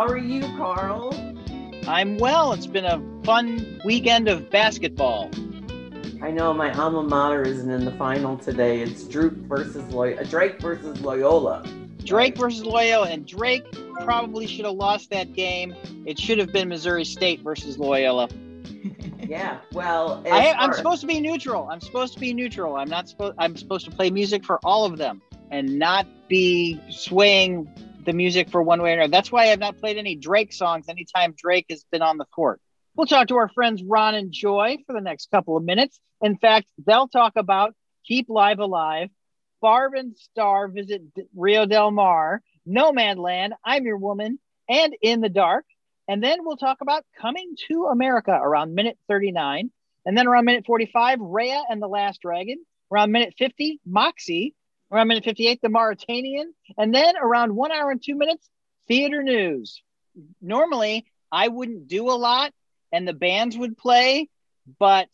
[0.00, 1.12] How are you, Carl?
[1.86, 2.54] I'm well.
[2.54, 5.30] It's been a fun weekend of basketball.
[6.22, 8.80] I know my alma mater isn't in the final today.
[8.80, 10.22] It's Drake versus Loyola.
[10.22, 11.66] Uh, Drake versus Loyola.
[12.02, 13.62] Drake versus Loyola, and Drake
[14.00, 15.74] probably should have lost that game.
[16.06, 18.30] It should have been Missouri State versus Loyola.
[19.18, 21.68] yeah, well, I, am supposed to be neutral.
[21.70, 22.76] I'm supposed to be neutral.
[22.76, 23.34] I'm not supposed.
[23.36, 25.20] I'm supposed to play music for all of them
[25.50, 27.68] and not be swaying
[28.04, 29.10] the music for one way or another.
[29.10, 32.60] That's why I've not played any Drake songs anytime Drake has been on the court.
[32.96, 36.00] We'll talk to our friends Ron and Joy for the next couple of minutes.
[36.20, 39.08] In fact, they'll talk about Keep Live Alive,
[39.60, 41.02] Barb and Star visit
[41.34, 45.64] Rio Del Mar, Nomadland, I'm Your Woman, and In the Dark.
[46.08, 49.70] And then we'll talk about Coming to America around minute 39.
[50.04, 52.64] And then around minute 45, Raya and the Last Dragon.
[52.92, 54.54] Around minute 50, Moxie.
[54.92, 56.52] Around minute 58, The Mauritanian.
[56.76, 58.48] And then around one hour and two minutes,
[58.88, 59.82] theater news.
[60.42, 62.52] Normally, I wouldn't do a lot
[62.92, 64.28] and the bands would play,
[64.78, 65.08] but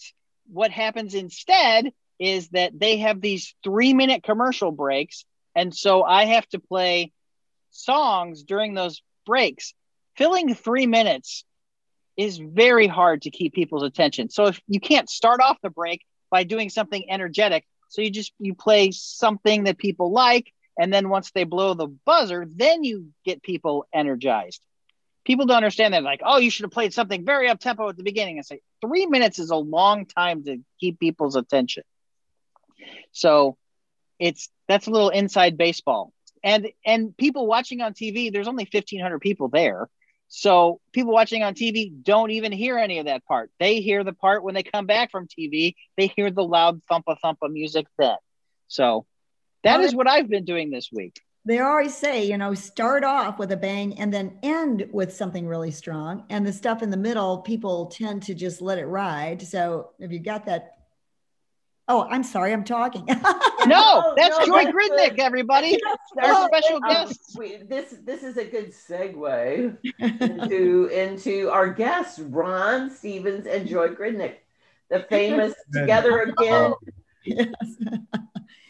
[0.50, 5.24] what happens instead is that they have these three minute commercial breaks.
[5.54, 7.12] And so I have to play
[7.70, 9.74] songs during those breaks.
[10.16, 11.44] Filling three minutes
[12.16, 14.30] is very hard to keep people's attention.
[14.30, 18.32] So if you can't start off the break by doing something energetic, so you just
[18.38, 23.08] you play something that people like, and then once they blow the buzzer, then you
[23.24, 24.62] get people energized.
[25.24, 27.96] People don't understand that, like, oh, you should have played something very up tempo at
[27.96, 28.38] the beginning.
[28.38, 31.82] I say three minutes is a long time to keep people's attention.
[33.12, 33.56] So
[34.18, 36.12] it's that's a little inside baseball.
[36.44, 39.88] And and people watching on TV, there's only 1500 people there.
[40.28, 43.50] So people watching on TV don't even hear any of that part.
[43.60, 45.74] They hear the part when they come back from TV.
[45.96, 48.16] They hear the loud thumpa thumpa music then.
[48.68, 49.06] So
[49.62, 51.20] that well, is what I've been doing this week.
[51.44, 55.46] They always say, you know, start off with a bang and then end with something
[55.46, 56.24] really strong.
[56.28, 59.42] And the stuff in the middle, people tend to just let it ride.
[59.42, 60.75] So if you got that
[61.88, 63.06] Oh, I'm sorry, I'm talking.
[63.58, 65.76] Oh, no, that's no, Joy Gridnick, everybody.
[66.22, 67.34] Our special guest.
[67.36, 73.88] We, this this is a good segue into into our guests, Ron Stevens and Joy
[73.88, 74.34] Gridnick,
[74.88, 76.74] the famous Together Again.
[77.24, 77.50] Yes.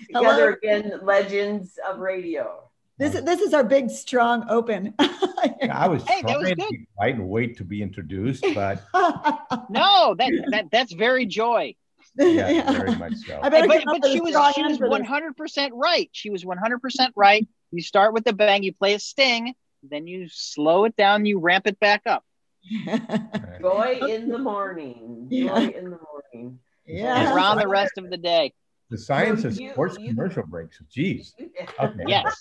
[0.06, 2.62] Together Again legends of radio.
[2.96, 4.94] This is this is our big strong open.
[4.98, 8.82] yeah, I was hey, trying was to be and wait to be introduced, but
[9.68, 11.74] no, that, that that's very joy.
[12.18, 13.40] Yeah, very much so.
[13.42, 16.08] I but, but she was she was one hundred percent right.
[16.12, 17.46] She was one hundred percent right.
[17.72, 21.38] You start with the bang, you play a sting, then you slow it down, you
[21.38, 22.24] ramp it back up.
[23.60, 25.28] Joy in the morning.
[25.30, 25.58] Joy yeah.
[25.58, 26.58] in the morning.
[26.86, 27.34] Yeah.
[27.34, 28.52] Around the rest of the day.
[28.90, 30.80] The science of sports you, commercial breaks.
[30.94, 31.32] Jeez.
[31.80, 32.04] Okay.
[32.06, 32.36] Yes.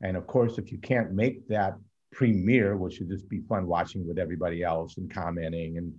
[0.00, 1.76] and of course, if you can't make that
[2.12, 5.92] premiere, which would just be fun watching with everybody else and commenting and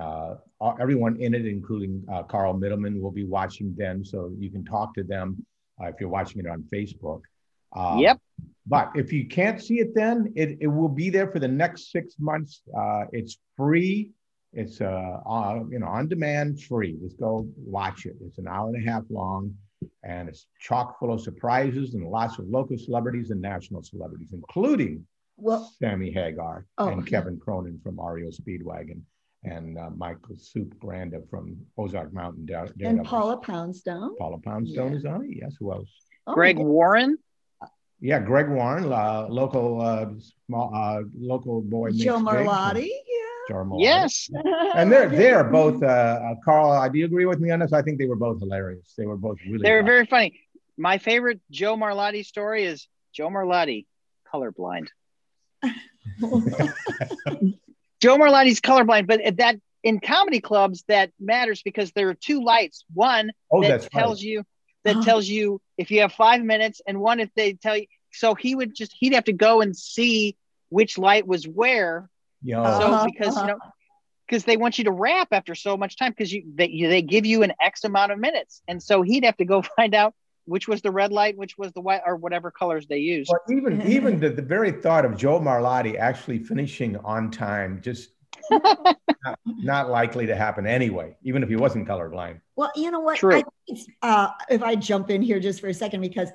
[0.00, 0.34] uh,
[0.80, 4.92] everyone in it, including uh, Carl Middleman, will be watching then, so you can talk
[4.94, 5.44] to them
[5.80, 7.22] uh, if you're watching it on Facebook.
[7.74, 8.18] Um, yep.
[8.66, 11.92] But if you can't see it then, it, it will be there for the next
[11.92, 12.62] six months.
[12.76, 14.10] Uh, it's free.
[14.52, 15.20] It's uh,
[15.70, 16.96] you know on demand, free.
[17.02, 18.16] Just go watch it.
[18.24, 19.54] It's an hour and a half long
[20.02, 25.06] and it's chock full of surprises and lots of local celebrities and national celebrities, including
[25.36, 29.00] well, Sammy Hagar oh, and Kevin Cronin from REO Speedwagon
[29.44, 32.46] and uh, Michael Supe Granda from Ozark Mountain.
[32.46, 34.16] Dare, and Paula Poundstone.
[34.16, 34.98] Paula Poundstone yeah.
[34.98, 35.30] is on it.
[35.42, 35.88] Yes, who else?
[36.26, 37.18] Oh, Greg Warren.
[38.00, 40.06] Yeah, Greg Warren, uh, local uh,
[40.46, 41.90] small uh, local boy.
[41.92, 42.90] Joe Marlotti.
[43.78, 44.28] Yes.
[44.74, 46.72] and they're they're both uh, uh, Carl.
[46.72, 47.72] Uh, do you agree with me on this?
[47.72, 48.94] I think they were both hilarious.
[48.96, 49.62] They were both really.
[49.62, 49.86] They were fun.
[49.86, 50.40] very funny.
[50.76, 53.86] My favorite Joe Marlotti story is Joe Marlotti,
[54.32, 54.88] colorblind.
[58.02, 62.84] Joe Marlotti's colorblind, but that in comedy clubs that matters because there are two lights.
[62.92, 64.28] One oh, that tells right.
[64.28, 64.44] you
[64.84, 67.86] that tells you if you have five minutes, and one if they tell you.
[68.12, 70.36] So he would just he'd have to go and see
[70.68, 72.08] which light was where
[72.44, 72.62] Yo.
[72.78, 73.58] So because you know
[74.28, 77.02] because they want you to rap after so much time because you they, you they
[77.02, 80.14] give you an X amount of minutes, and so he'd have to go find out
[80.46, 83.30] which was the red light, which was the white, or whatever colors they used.
[83.30, 88.10] Well, even even the, the very thought of Joe Marlotti actually finishing on time just
[88.50, 92.40] not, not likely to happen anyway, even if he wasn't colorblind.
[92.56, 93.18] Well, you know what?
[93.18, 93.42] True.
[93.72, 96.30] I, uh, if I jump in here just for a second, because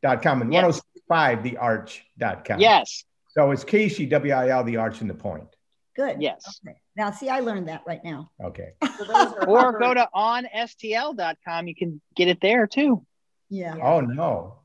[0.04, 0.80] 1057thepoint.com and Yes.
[1.10, 2.60] 1065thearch.com.
[2.60, 5.44] yes, So it's KC, W I L the arch, and the point.
[5.96, 6.20] Good.
[6.22, 6.60] yes.
[6.64, 6.76] Okay.
[6.96, 8.30] Now, see, I learned that right now.
[8.42, 8.72] Okay.
[8.98, 11.68] So Or go to onstl.com.
[11.68, 13.04] You can get it there too.
[13.48, 13.76] Yeah.
[13.82, 14.58] Oh, no.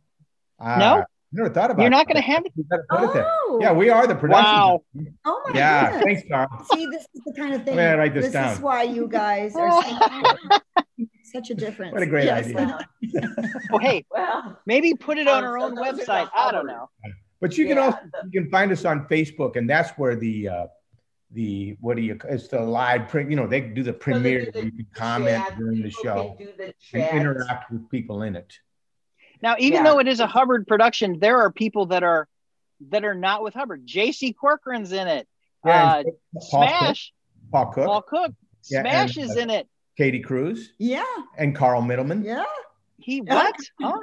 [0.59, 1.05] Uh, No?
[1.35, 2.51] Never thought about You're not going to have it.
[2.55, 3.25] You better it there.
[3.27, 3.57] Oh.
[3.61, 4.43] Yeah, we are the production.
[4.53, 4.83] Wow.
[5.25, 5.57] Oh my God.
[5.57, 6.21] Yeah, goodness.
[6.23, 6.65] thanks, Tom.
[6.71, 7.75] See, this is the kind of thing.
[7.75, 8.61] gonna write this is down.
[8.61, 10.59] why you guys are so-
[11.33, 11.93] such a difference.
[11.93, 12.47] What a great Yes.
[12.47, 12.87] idea.
[13.71, 16.29] Oh, hey, Well, maybe put it on Um, our so own those are the website.
[16.35, 16.89] I don't know.
[17.41, 20.47] But you can also the- you can find us on Facebook, and that's where the
[20.47, 20.67] uh,
[21.31, 22.17] the what do you?
[22.29, 23.29] It's the live print.
[23.29, 24.45] You know, they do the so premiere.
[24.45, 28.21] do the You can comment chat, during the show Do the and interact with people
[28.23, 28.53] in it.
[29.41, 29.91] Now, even Yeah.
[29.91, 32.27] though it is a Hubbard production, there are people that are
[32.91, 33.81] that are not with Hubbard.
[33.85, 34.33] J.C.
[34.33, 35.27] Corcoran's in it.
[35.65, 36.05] Yeah, uh, and
[36.49, 37.13] Paul Cook, Smash,
[37.51, 38.31] Paul Cook, Paul Cook.
[38.69, 39.67] Yeah, Smash and, is uh, in it.
[39.97, 41.03] Katie Cruz, Yeah.
[41.37, 42.23] and Carl Middleman.
[42.23, 42.45] Yeah.
[42.97, 43.55] He what?
[43.81, 43.99] Huh?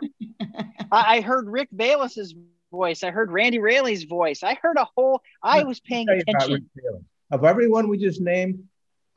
[0.92, 2.34] I, I heard Rick Bayless's
[2.70, 3.02] voice.
[3.02, 4.42] I heard Randy Rayleigh's voice.
[4.42, 5.20] I heard a whole.
[5.42, 6.70] I was paying Tell you about attention.
[7.30, 8.62] Of everyone we just named,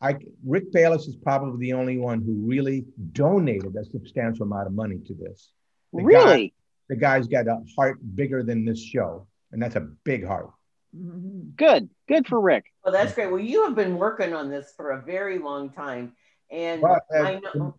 [0.01, 0.15] I
[0.45, 4.99] Rick Bayless is probably the only one who really donated a substantial amount of money
[5.07, 5.51] to this.
[5.93, 6.53] The guy- Really
[6.89, 10.49] the guy's got a heart bigger than this show, and that's a big heart.
[10.95, 11.55] Mhm.
[11.55, 11.89] good.
[12.07, 12.65] Good for Rick.
[12.83, 13.31] Well, that's great.
[13.31, 16.13] Well, you have been working on this for a very long time,
[16.53, 17.75] and uh, I know.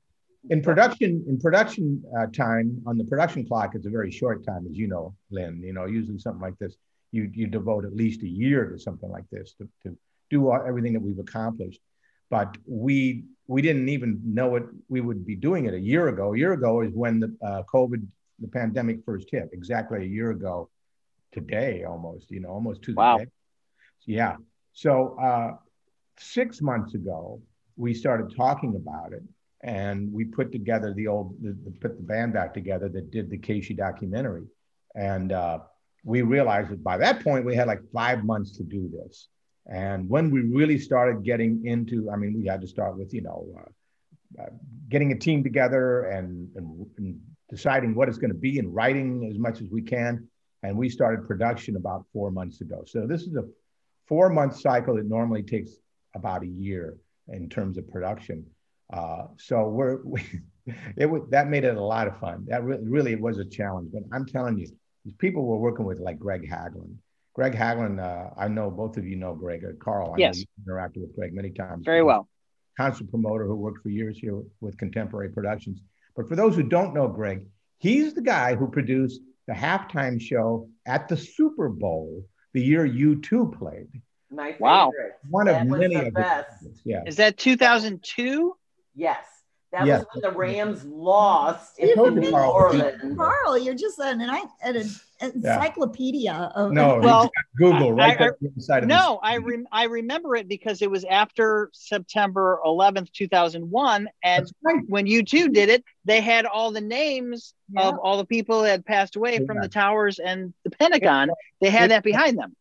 [0.51, 4.67] in production in production uh, time on the production clock it's a very short time
[4.71, 6.77] as you know lynn you know usually something like this
[7.13, 9.97] you you devote at least a year to something like this to, to
[10.31, 11.81] do all, everything that we've accomplished
[12.31, 16.35] but we we didn't even know it we would be doing it a year ago
[16.35, 18.05] a year ago is when the uh, covid
[18.41, 20.69] the pandemic first hit exactly a year ago
[21.33, 23.21] today almost you know almost to the Wow.
[24.07, 24.37] yeah
[24.73, 25.53] so uh,
[26.19, 27.41] six months ago
[27.77, 29.23] we started talking about it
[29.63, 33.31] and we put together the old the, the, put the band back together that did
[33.31, 34.45] the Casey documentary.
[34.95, 35.61] And uh,
[36.05, 39.29] we realized that by that point we had like five months to do this.
[39.67, 43.23] And when we really started getting into i mean we had to start with you
[43.23, 44.47] know uh, uh,
[44.89, 49.29] getting a team together and, and, and deciding what it's going to be and writing
[49.31, 50.29] as much as we can.
[50.63, 52.85] And we started production about four months ago.
[52.87, 53.45] So this is a
[54.07, 55.71] four month cycle that normally takes
[56.15, 56.97] about a year
[57.29, 58.45] in terms of production
[58.93, 60.23] uh, so we're we,
[60.97, 62.45] it was that made it a lot of fun.
[62.49, 63.91] That re- really was a challenge.
[63.93, 64.69] But I'm telling you,
[65.05, 66.95] these people we're working with, like Greg Haglund.
[67.35, 69.65] Greg Haglund, uh, I know both of you know Greg.
[69.65, 70.37] Uh, Carl, I Yes.
[70.37, 71.85] know you interacted with Greg many times.
[71.85, 72.29] Very well.
[72.77, 75.81] Concert promoter who worked for years here with Contemporary Productions.
[76.17, 77.45] But for those who don't know Greg,
[77.79, 83.53] he's the guy who produced the halftime show at the Super Bowl the year U2
[83.59, 83.89] played.
[84.35, 84.91] My Wow.
[85.31, 86.63] One That of was many the of best.
[86.63, 87.03] the yeah.
[87.07, 88.57] Is that 2002?
[88.95, 89.19] Yes.
[89.73, 90.05] That Yes.
[90.05, 92.53] was when the Rams lost in New me, Carl.
[92.53, 93.17] Orleans.
[93.17, 94.77] Carl, you're just an, an, an
[95.21, 99.39] encyclopedia of No, Well, well, Google right I- I- there on the of No, I
[99.39, 104.77] rem- I remember it because it was after September 11th, 2001, and right.
[104.87, 107.89] when you two did it, they had all the names Yeah.
[107.89, 111.31] of all the people that had passed away from the towers and the Pentagon.
[111.61, 112.55] They had that behind them.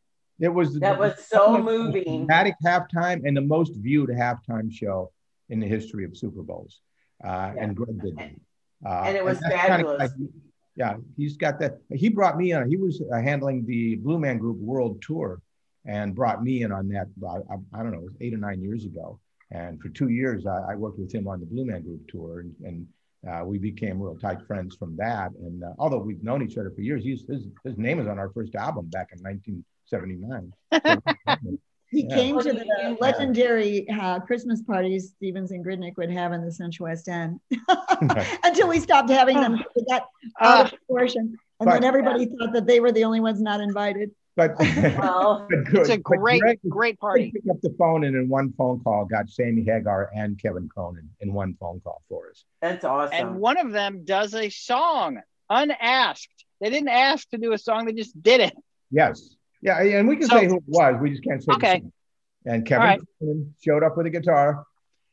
[0.43, 2.25] It was That was so moving.
[2.25, 5.09] dramatic halftime and the most viewed halftime show
[5.49, 6.81] in the history of Super Bowls.
[7.23, 8.31] Uh, And Greg did that.
[8.85, 9.99] Uh, And it was fabulous.
[9.99, 10.29] like-
[10.75, 11.77] yeah, he's got that.
[11.89, 12.67] He brought me on.
[12.67, 15.39] He was uh, handling the Blue Man Group World Tour
[15.85, 17.07] and brought me in on that.
[17.25, 19.19] I, I don't know, it was eight or nine years ago.
[19.51, 22.39] And for two years, I, I worked with him on the Blue Man Group tour,
[22.41, 22.87] and, and
[23.29, 25.31] uh, we became real tight friends from that.
[25.39, 28.17] And uh, although we've known each other for years, he's, his, his name is on
[28.19, 29.21] our first album back in
[29.91, 30.53] 1979.
[31.45, 31.57] So,
[31.89, 32.15] He Yeah.
[32.15, 32.97] came to What do you the do?
[32.99, 37.39] legendary uh, Christmas parties Stevens and Gridnick would have in the Central West End
[38.43, 39.63] until we stopped having them.
[39.75, 40.07] We got
[40.41, 41.35] out Uh, of proportion.
[41.59, 44.09] And But- then everybody thought that they were the only ones not invited.
[44.35, 45.81] But, Well, but good.
[45.81, 47.29] It's a great, Greg- great party.
[47.31, 51.07] picked up the phone and in one phone call got Sammy Hagar and Kevin Cronin
[51.19, 52.43] in one phone call for us.
[52.59, 53.13] that's awesome.
[53.15, 55.21] And one of them does a song
[55.51, 56.45] unasked.
[56.59, 58.55] They didn't ask to do a song, they just did it.
[58.89, 59.35] Yes.
[59.63, 61.01] Yeah, and we can So- say who it was.
[61.01, 61.53] We just can't say.
[61.53, 61.79] Okay.
[61.79, 61.91] song.
[62.45, 63.01] And Kevin All right.
[63.19, 64.65] Cronin showed up with a guitar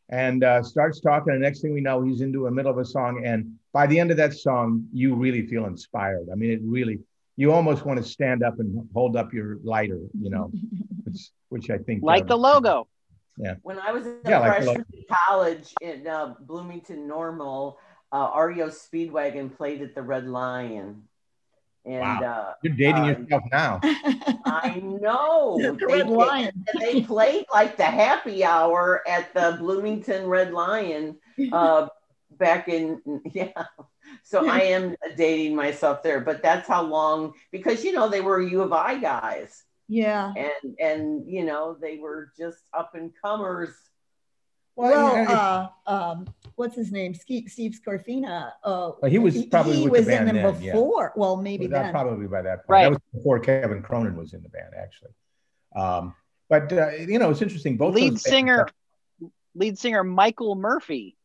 [0.08, 1.32] and uh, starts talking.
[1.32, 3.24] And next thing we know, he's into the middle of a song.
[3.24, 6.26] And by the end of that song, you really feel inspired.
[6.32, 6.98] I mean, it really,
[7.36, 10.50] you almost want to stand up and hold up your lighter, you know,
[11.04, 12.02] which, which I think.
[12.02, 12.88] Like uh, the logo.
[13.36, 13.54] Yeah.
[13.62, 17.78] When I was a Yeah, like freshman in college in uh, Bloomington Normal,
[18.10, 21.04] uh, REO Speedwagon played at the Red Lion.
[21.90, 23.80] And uh, You're dating uh, yourself now.
[24.44, 26.64] I know the they, Red they- Lion.
[26.80, 31.16] they played like the happy hour at the Bloomington Red Lion
[31.52, 31.88] uh,
[32.38, 33.00] back in
[33.32, 33.52] yeah.
[34.24, 38.40] So I am dating myself there, but that's how long because you know they were
[38.40, 40.32] U of I guys Yeah.
[40.36, 43.70] and and you know they were just up and comers.
[44.80, 47.14] Well, yeah, uh, um, what's his name?
[47.14, 48.52] Steve, Steve Scorfina.
[48.64, 50.72] Uh, Well, he was probably he with the band in them then, yeah.
[50.72, 51.12] before.
[51.16, 51.92] Well, maybe Well, that then.
[51.92, 52.68] probably by that point.
[52.68, 52.82] Right.
[52.84, 55.10] That was before Kevin Cronin was in the band, actually.
[55.76, 56.14] Um,
[56.48, 57.76] but uh, you know, it's interesting.
[57.76, 61.16] Both lead those bands singer have- lead singer michael murphy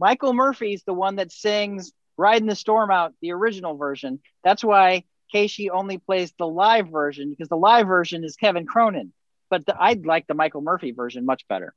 [0.00, 5.04] michael murphy's the one that sings riding the storm out the original version that's why
[5.30, 9.12] casey only plays the live version because the live version is kevin cronin
[9.50, 11.72] but the, i'd like the michael murphy version much better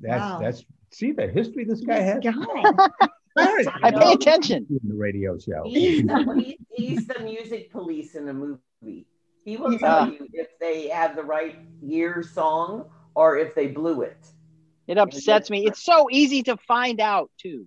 [0.00, 0.38] that's Wow.
[0.40, 2.22] that's see the history this guy has.
[2.22, 3.72] This guy.
[3.82, 4.12] i pay know.
[4.12, 5.62] attention in the radio show.
[5.64, 9.06] He's the, he's the music police in a movie.
[9.44, 9.78] He will Yeah.
[9.78, 14.16] tell uh, you if they have the right year song or if they blew it.
[14.86, 17.66] it upsets me it's so easy to find out too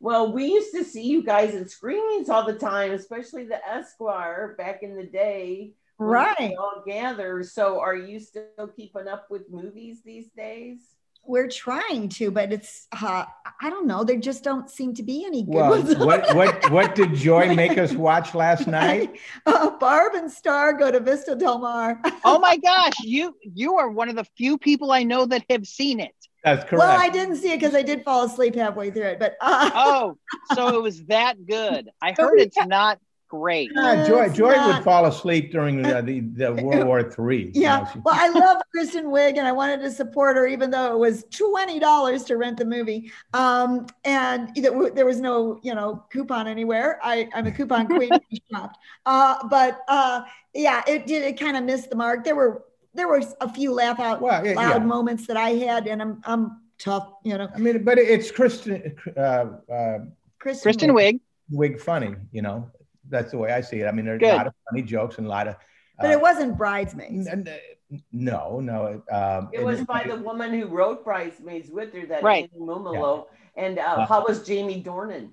[0.00, 4.54] Well, we used to see you guys in screenings all the time, especially the Esquire
[4.58, 5.72] back in the day.
[5.96, 6.54] when we Right.
[6.58, 7.42] All gather.
[7.42, 10.93] So, are you still keeping up with movies these days?
[11.26, 13.24] We're trying to, but it's, uh,
[13.60, 14.04] I don't know.
[14.04, 15.96] There just don't seem to be any good Well, ones.
[15.96, 19.18] what what what did Joy make us watch last night?
[19.46, 22.00] uh, Barb and Star go to Vista Del Mar.
[22.24, 25.66] oh my gosh you you are one of the few people i know that have
[25.66, 26.80] seen it That's correct.
[26.80, 29.70] Well, I didn't see it because I did fall asleep halfway through it, but uh,
[29.74, 30.16] oh
[30.54, 32.98] so it was that good i heard it's not
[33.38, 36.20] great Yeah, Joy It's Joy would fall asleep during the the,
[36.54, 37.50] the World War Three.
[37.54, 37.78] you yeah.
[37.94, 40.98] know, Well, I love Kristen Wiig and I wanted to support her, even though it
[40.98, 43.10] was twenty dollars to rent the movie.
[43.32, 47.00] Um, and there was no, you know, coupon anywhere.
[47.02, 48.10] I, I'm a coupon queen.
[48.52, 48.78] Shopped.
[49.06, 50.22] Uh, but uh,
[50.54, 51.22] yeah, it did.
[51.22, 52.24] It kind of missed the mark.
[52.24, 52.64] There were
[52.94, 54.86] there were a few laugh out well, yeah, loud yeah.
[54.86, 57.48] moments that I had, and I'm I'm tough, you know.
[57.54, 59.98] I mean, but it's Kristen uh, uh,
[60.38, 61.14] Kristen, kristen Wiig.
[61.14, 62.14] wiig Wig funny.
[62.32, 62.70] You know,
[63.08, 63.86] that's the way I see it.
[63.86, 64.32] I mean, there's Good.
[64.32, 65.56] a lot of funny jokes and a lot of.
[65.98, 67.26] but uh, it wasn't bridesmaids.
[67.26, 67.46] n-
[67.90, 69.02] n- no, no.
[69.10, 72.50] Um, It was by the woman who wrote Bridesmaids with her, that Right.
[72.54, 73.26] Annie Mumolo.
[73.56, 75.30] And uh, Uh, how was Jamie Dornan?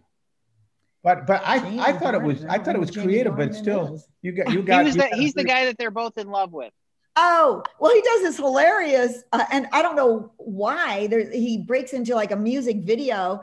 [1.03, 3.49] But but I Jamie I thought it was I thought it was Jamie creative, but
[3.49, 4.07] Dornan still is.
[4.21, 6.17] you got you he got was you the, got- he's the guy that they're both
[6.17, 6.71] in love with
[7.17, 11.07] Oh, well, he does this hilarious, uh, and I don't know why.
[11.07, 13.41] There, he breaks into like a music video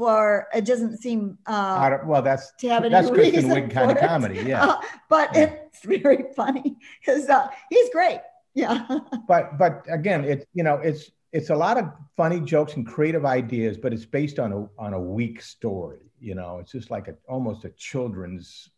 [0.00, 3.98] for it doesn't seem uh, well that's to have any that's Kristen Wiig kind of
[3.98, 4.06] it.
[4.12, 4.64] comedy, yeah.
[4.64, 4.80] Uh,
[5.10, 5.52] but Yeah.
[5.66, 8.20] it's very funny because uh, he's great.
[8.54, 8.86] Yeah,
[9.28, 11.02] But but again, it's you know it's
[11.32, 11.84] it's a lot of
[12.16, 16.04] funny jokes and creative ideas, but it's based on a on a weak story.
[16.18, 18.70] You know, it's just like a almost a children's.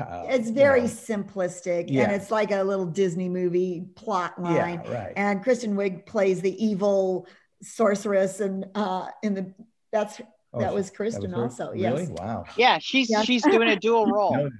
[0.00, 0.86] Uh, it's you very know.
[1.12, 2.02] simplistic, Yeah.
[2.04, 4.80] and it's like a little Disney movie plot line.
[4.84, 5.12] yeah right.
[5.16, 7.26] And Kristen Wiig plays the evil
[7.62, 9.44] sorceress, and uh, in the
[9.92, 10.20] that's
[10.56, 11.42] Oh, that was Kristen her?
[11.42, 11.72] also.
[11.72, 11.92] Yes.
[11.92, 12.02] Really?
[12.08, 12.18] Yes.
[12.18, 12.44] Wow.
[12.56, 13.22] yeah she's Yeah.
[13.22, 14.50] she's doing a dual role.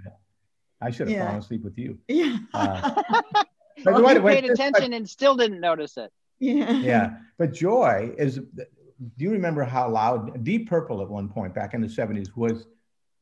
[0.80, 1.24] I should have Yeah.
[1.26, 1.98] fallen asleep with you.
[2.08, 2.38] Yeah.
[2.52, 3.02] Uh,
[3.84, 6.70] But well, what- you what- paid attention and still didn't notice it yeah.
[6.72, 8.36] yeah, but Joy is.
[8.36, 12.66] Do you remember how loud Deep Purple at one point back in the seventies was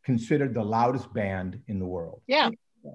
[0.05, 2.23] considered the loudest band in the world?
[2.29, 2.51] yeah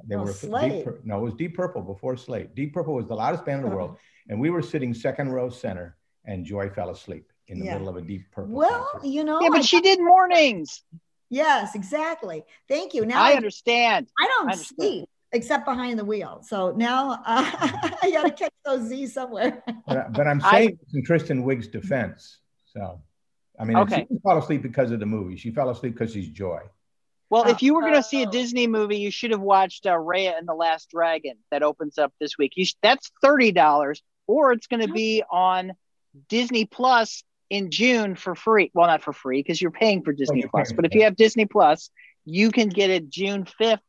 [0.07, 0.71] They Oh, were Slade.
[0.71, 2.55] Deep Pur- no, it was Deep Purple before Slade.
[2.55, 3.75] Deep Purple was the loudest band in the Oh.
[3.77, 3.98] world,
[4.29, 7.73] and we were sitting second row center, and Joy fell asleep in the Yeah.
[7.73, 8.53] middle of a Deep Purple.
[8.55, 9.07] Well, concert.
[9.07, 10.83] you know, yeah but I- she did mornings
[11.31, 12.43] yes, exactly.
[12.67, 13.05] Thank you.
[13.05, 14.75] Now i I, understand I don't I understand.
[14.79, 16.41] sleep except behind the wheel.
[16.43, 17.19] So now uh,
[18.03, 19.63] I got to catch those Z's somewhere.
[19.87, 22.39] but, I- but I'm I- saying this in Kristen Wiig's defense.
[22.65, 23.01] So,
[23.59, 24.07] I mean, Okay.
[24.09, 25.35] she didn't asleep because of the movie.
[25.35, 26.61] She fell asleep because she's Joy.
[27.29, 28.31] well if you were going to see a Oh.
[28.31, 32.11] disney movie you should have watched uh, raya and the last dragon that opens up
[32.19, 35.73] this week you sh- that's $30 or it's going to be on
[36.27, 40.39] disney plus in june for free well not for free because you're paying for disney
[40.41, 41.89] you're plus but if you have disney plus
[42.25, 43.79] you can get it june 5th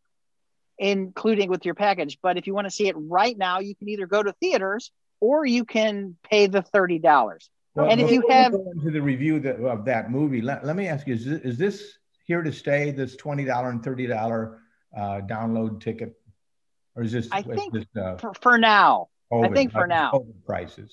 [0.81, 2.19] including with your package.
[2.21, 4.91] But if you want to see it right now, you can either go to theaters
[5.21, 7.49] or you can pay the thirty dollars.
[7.75, 10.89] Well, and if you have- into the review that, of that movie, let, let me
[10.89, 12.91] ask you: is this, is this here to stay?
[12.91, 14.61] This twenty dollar and thirty dollar
[14.97, 16.15] uh, download ticket,
[16.97, 17.29] or is this?
[17.31, 20.25] I think this, uh, For, for now, COVID, think for uh, now.
[20.47, 20.91] Prices?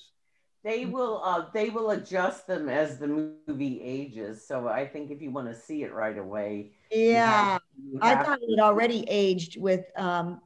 [0.64, 3.06] They will uh, they will adjust them as the
[3.48, 4.46] movie ages.
[4.46, 7.52] So I think if you want to see it right away, you Yeah.
[7.52, 10.40] have- you I have thought it already aged with um,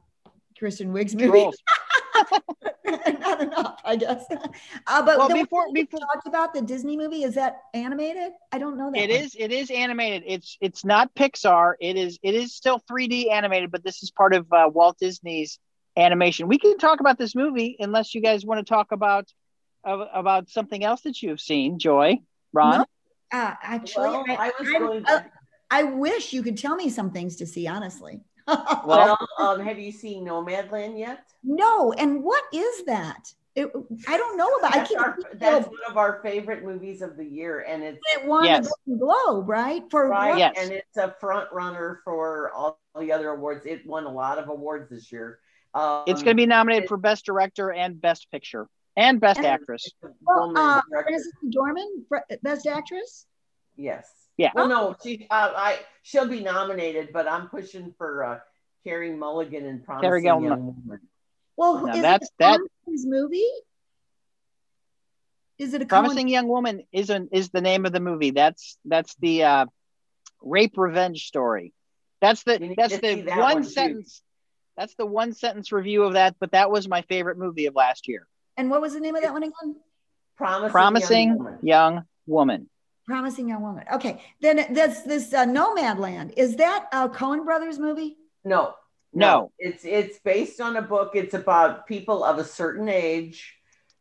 [0.57, 1.49] Kristen Wiig's movie.
[3.19, 4.25] Not enough, I guess.
[4.87, 8.33] Uh, but Well, the before- we before- talked about the Disney movie, is that animated?
[8.51, 8.99] I don't know that.
[9.01, 9.19] It one.
[9.19, 9.35] is.
[9.37, 10.23] It is animated.
[10.27, 11.73] It's it's not Pixar.
[11.79, 12.19] It is.
[12.21, 15.59] It is still 3D animated, but this is part of uh, Walt Disney's
[15.97, 16.47] animation.
[16.47, 19.31] We can talk about this movie unless you guys want to talk about
[19.83, 21.79] about something else that you have seen.
[21.79, 22.19] Joy,
[22.53, 22.79] Ron.
[22.79, 22.85] No.
[23.39, 25.25] Uh, actually, Well, I, I was I'm- going to.
[25.71, 28.21] I wish you could tell me some things to see, honestly.
[28.85, 31.25] Well, um, have you seen Nomadland yet?
[31.43, 33.33] no, and what is that?
[33.55, 33.71] It,
[34.07, 34.73] I don't know about.
[34.75, 35.01] I That's, can't.
[35.05, 38.25] our, think that's of- one of our favorite movies of the year, and it's it
[38.27, 38.65] won Yes.
[38.67, 39.83] the Golden Globe, right?
[39.89, 40.37] For right.
[40.37, 40.55] Yes.
[40.59, 43.65] and it's a front runner for all the other awards.
[43.65, 45.39] It won a lot of awards this year.
[45.73, 49.37] Um, It's going to be nominated it- for Best Director and Best Picture and Best
[49.39, 49.85] And- Actress.
[49.85, 50.81] it's a Well, uh.
[50.89, 53.25] Frances McDormand, Best Actress.
[53.75, 54.07] Yes.
[54.37, 54.51] Yeah.
[54.55, 58.39] Well, no, she uh, I she'll be nominated, but I'm pushing for uh,
[58.83, 60.99] Carey Mulligan and Promising Carrie Young Woman.
[61.55, 63.45] Well, Now is that's- it that- his movie?
[65.59, 68.31] Is it a Promising Young Woman is an, is the name of the movie.
[68.31, 69.65] That's that's the uh,
[70.41, 71.73] rape revenge story.
[72.21, 74.23] That's the that's the that one one, sentence.
[74.75, 76.35] That's the one sentence review of that.
[76.39, 78.27] But that was my favorite movie of last year.
[78.57, 79.75] And what was the name of that one again?
[80.37, 81.59] Promising, Promising Young Woman.
[81.61, 82.69] Young Woman.
[83.05, 83.83] Promising Young Woman.
[83.93, 88.17] Okay, then this this uh, Nomadland is that a Coen Brothers movie?
[88.45, 88.73] No,
[89.13, 89.51] No.
[89.59, 91.11] It's it's based on a book.
[91.13, 93.55] It's about people of a certain age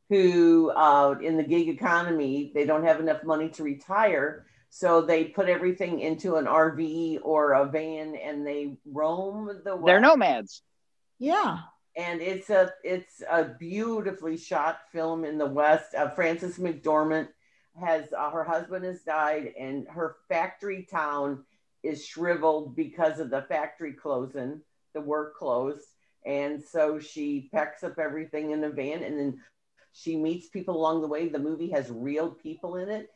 [0.09, 5.25] who, uh, in the gig economy, they don't have enough money to retire, so they
[5.25, 9.75] put everything into an RV or a van and they roam the.
[9.75, 9.89] World.
[9.89, 10.63] They're nomads.
[11.19, 11.59] Yeah.
[11.97, 15.95] And it's a it's a beautifully shot film in the West.
[15.95, 17.29] Uh, Frances McDormand
[17.79, 21.45] has uh, her husband has died, and her factory town
[21.83, 24.61] is shriveled because of the factory closing.
[24.95, 25.87] The work closed,
[26.25, 29.41] and so she packs up everything in a van, and then
[29.93, 31.29] she meets people along the way.
[31.29, 33.11] The movie has real people in it.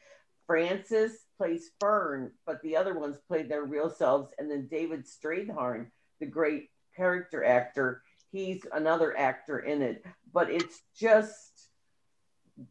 [0.47, 5.87] Frances plays Fern, but the other ones play their real selves, and then David Strathairn,
[6.21, 8.03] the great character actor,
[8.37, 11.71] he's another actor in it, but it's just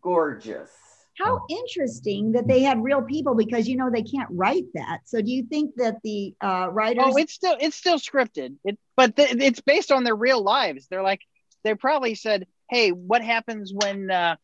[0.01, 0.71] gorgeous.
[1.17, 4.99] How interesting that they had real people because you know they can't write that.
[5.05, 7.05] So do you think that the uh, writers?
[7.07, 8.55] Oh, it's still it's still scripted.
[8.65, 10.87] It, but th- it's based on their real lives.
[10.89, 11.21] They're like
[11.63, 14.35] they probably said, "Hey, what happens when uh,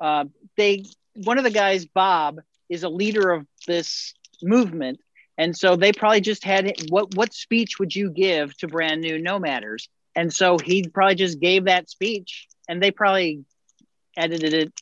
[0.00, 0.24] uh,
[0.56, 4.98] they one of the guys, Bob, is a leader of this movement,
[5.36, 9.22] and so they probably just had what what speech would you give to brand new
[9.22, 9.86] nomaders?"
[10.18, 13.44] And so he probably just gave that speech, and they probably
[14.16, 14.72] edited it.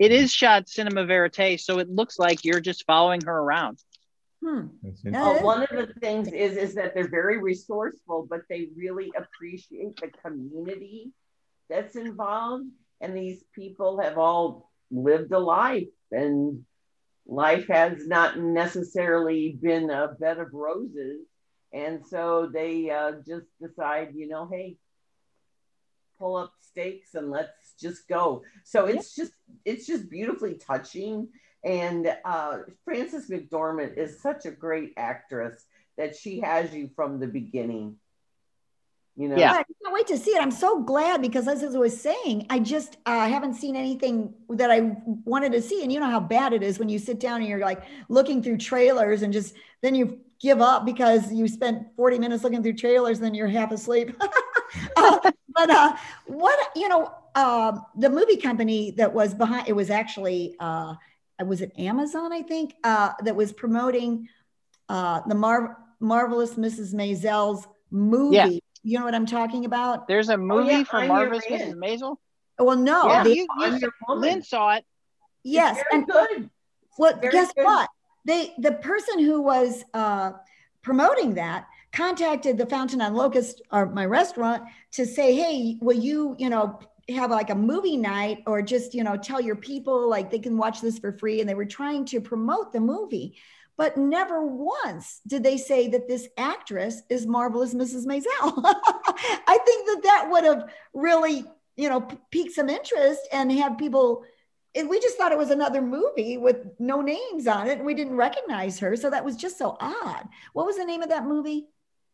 [0.00, 3.78] It is shot cinema verite, so it looks like you're just following her around.
[4.42, 4.66] Hmm.
[4.82, 5.22] That's Yeah.
[5.22, 10.00] Uh, one of the things is is that they're very resourceful, but they really appreciate
[10.00, 11.12] the community
[11.70, 12.66] that's involved,
[13.00, 16.64] and these people have all lived a life, and
[17.24, 21.20] life has not necessarily been a bed of roses,
[21.72, 24.76] and so they uh, just decide, you know, hey,
[26.18, 28.42] pull up stakes and let's just go.
[28.64, 29.32] So it's just
[29.64, 31.28] it's just beautifully touching.
[31.64, 35.64] And uh, Frances McDormand is such a great actress
[35.96, 37.96] that she has you from the beginning.
[39.16, 39.52] You know, Yeah.
[39.52, 40.40] I can't wait to see it.
[40.40, 44.70] I'm so glad because as I was saying, I just uh, haven't seen anything that
[44.70, 45.82] I wanted to see.
[45.82, 48.42] And you know how bad it is when you sit down and you're like looking
[48.42, 52.74] through trailers and just then you give up because you spent 40 minutes looking through
[52.74, 54.16] trailers and then you're half asleep.
[54.96, 55.18] Uh,
[55.54, 55.94] but uh,
[56.26, 60.94] what, you know, uh, the movie company that was behind it was actually, uh,
[61.44, 64.28] was it Amazon, I think, uh, that was promoting
[64.88, 66.94] uh, the Mar- Marvelous Mrs.
[66.94, 68.34] Maisel's movie.
[68.36, 68.46] Yeah.
[68.82, 70.08] You know what I'm talking about?
[70.08, 71.44] There's a movie yeah, for I'm Marvelous.
[71.44, 71.74] Mrs.
[71.74, 72.16] Maisel.
[72.58, 73.08] Well, no.
[73.08, 73.90] yeah, they- you, you.
[74.08, 74.86] Lynn saw it.
[75.44, 75.74] yes.
[75.76, 76.50] Very And good.
[76.98, 77.64] well, very guess good.
[77.66, 77.90] what?
[78.24, 80.32] They the person who was uh,
[80.82, 86.34] promoting that contacted the Fountain on Locust or my restaurant to say, hey, will you,
[86.38, 86.80] you know,
[87.10, 90.56] have like a movie night or just, you know, tell your people like they can
[90.56, 91.40] watch this for free.
[91.40, 93.36] And they were trying to promote the movie.
[93.76, 98.06] but never once did they say that this actress is marvelous Mrs.
[98.06, 98.24] Maisel.
[98.64, 101.44] I think that that would have really,
[101.76, 104.24] you know, piqued some interest and have people.
[104.74, 107.94] And we just thought it was another movie with no names on it, and we
[107.94, 108.96] didn't recognize her.
[108.96, 110.28] So that was just so odd.
[110.54, 111.68] What was the name of that movie?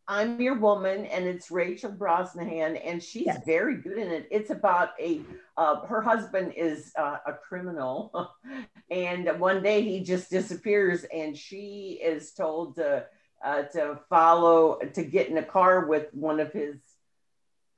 [0.09, 3.43] I'm Your Woman, and it's Rachel Brosnahan, and she's yes.
[3.45, 4.27] very good in it.
[4.31, 5.21] It's about a
[5.55, 8.31] uh, her husband is uh, a criminal,
[8.91, 13.05] and one day he just disappears, and she is told to
[13.45, 16.77] uh, to follow to get in a car with one of his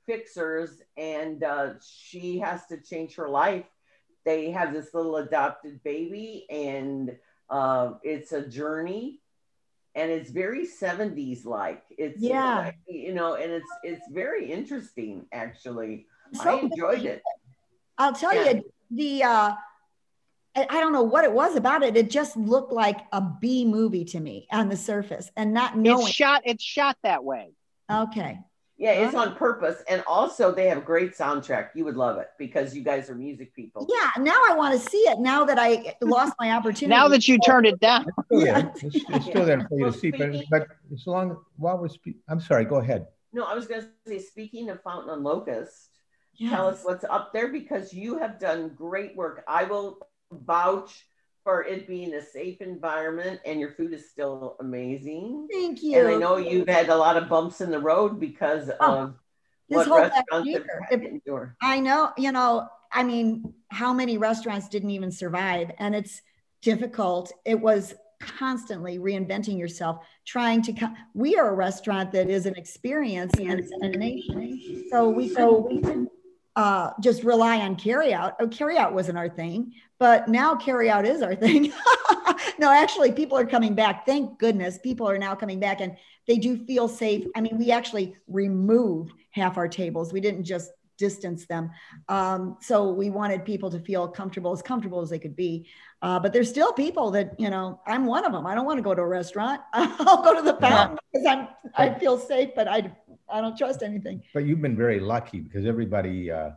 [0.06, 3.66] fixers, and uh, she has to change her life.
[4.24, 7.16] They have this little adopted baby, and
[7.50, 9.20] uh, it's a journey
[9.94, 16.06] and it's very 70s like it's yeah you know and it's it's very interesting actually
[16.32, 17.22] so i enjoyed it
[17.98, 18.52] i'll tell yeah.
[18.52, 19.54] you the uh
[20.54, 21.96] I don't know what it was about it.
[21.96, 26.06] It just looked like a B movie to me on the surface, and not knowing.
[26.06, 26.42] It's shot.
[26.44, 27.54] It's shot that way.
[27.90, 28.38] Okay.
[28.78, 29.82] Yeah, it's on purpose.
[29.88, 31.68] And also they have a great soundtrack.
[31.74, 33.86] You would love it because you guys are music people.
[33.88, 36.88] Yeah, now I want to see it now that I lost my opportunity.
[36.88, 38.06] now that you turned it down.
[38.06, 41.36] It's still there, it's, it's still there for you to see, but, but as long
[41.56, 43.06] while we're speaking, I'm sorry, go ahead.
[43.32, 45.90] No, I was going to say, speaking of Fountain on Locust,
[46.34, 46.50] yes.
[46.50, 49.44] tell us what's up there because you have done great work.
[49.48, 49.98] I will
[50.30, 51.04] vouch
[51.44, 55.48] for it being a safe environment and your food is still amazing.
[55.50, 55.98] Thank you.
[55.98, 59.14] And I know you've had a lot of bumps in the road because oh, of
[59.68, 60.08] this whole
[61.60, 65.70] I know, you know, I mean, how many restaurants didn't even survive?
[65.78, 66.22] And it's
[66.60, 67.32] difficult.
[67.44, 70.94] It was constantly reinventing yourself, trying to come.
[71.14, 74.84] We are a restaurant that is an experience and a nation.
[74.90, 76.08] So we so we can
[76.56, 78.34] uh, just rely on carry out.
[78.40, 81.72] Oh, carry out wasn't our thing, but now carry out is our thing.
[82.58, 84.04] no, actually, people are coming back.
[84.06, 85.96] Thank goodness people are now coming back and
[86.28, 87.26] they do feel safe.
[87.34, 90.12] I mean, we actually removed half our tables.
[90.12, 90.70] We didn't just
[91.06, 91.64] distance them.
[92.08, 95.66] Um, so we wanted people to feel comfortable, as comfortable as they could be.
[96.00, 98.46] Uh, but there's still people that, you know, I'm one of them.
[98.46, 99.60] I don't want to go to a restaurant.
[99.72, 102.92] I'll go to the fountain because I'm, I feel safe, but I
[103.32, 104.22] I don't trust anything.
[104.34, 106.50] But you've been very lucky because everybody, uh,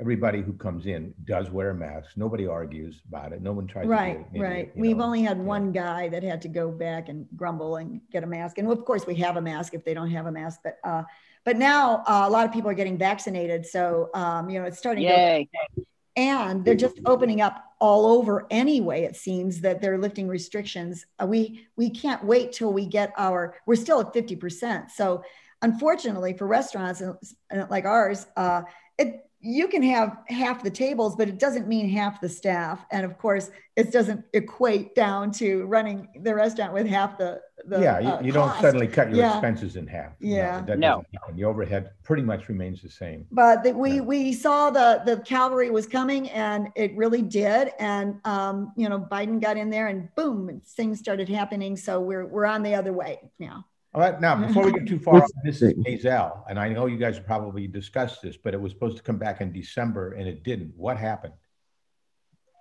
[0.00, 2.10] everybody who comes in does wear a mask.
[2.16, 3.40] Nobody argues about it.
[3.40, 3.86] No one tries.
[3.86, 4.72] Right, right.
[4.76, 5.44] We've know, only had yeah.
[5.44, 8.84] one guy that had to go back and grumble and get a mask, and of
[8.84, 10.60] course we have a mask if they don't have a mask.
[10.64, 11.04] But uh,
[11.48, 14.76] but now uh, a lot of people are getting vaccinated, so um, you know it's
[14.76, 15.04] starting.
[15.04, 15.48] Yay.
[15.76, 15.82] To,
[16.16, 21.26] and they're just opening up all over anyway it seems that they're lifting restrictions uh,
[21.26, 25.22] we we can't wait till we get our we're still at 50% so
[25.62, 27.02] unfortunately for restaurants
[27.70, 28.62] like ours, uh,
[28.96, 32.84] it you can have half the tables, but it doesn't mean half the staff.
[32.90, 37.40] And of course, it doesn't equate down to running the restaurant with half the.
[37.64, 39.34] the yeah, you, uh, you don't suddenly cut your yeah.
[39.34, 40.12] expenses in half.
[40.18, 41.04] Yeah, no, that no.
[41.34, 43.26] The overhead pretty much remains the same.
[43.30, 44.00] But the, we yeah.
[44.00, 47.70] we saw the the cavalry was coming, and it really did.
[47.78, 51.76] And um, you know, Biden got in there, and boom, things started happening.
[51.76, 53.64] So we're we're on the other way now.
[53.94, 56.86] All right, now before we get too far off, this is Maisel, and I know
[56.86, 60.28] you guys probably discussed this, but it was supposed to come back in December and
[60.28, 60.74] it didn't.
[60.76, 61.32] What happened?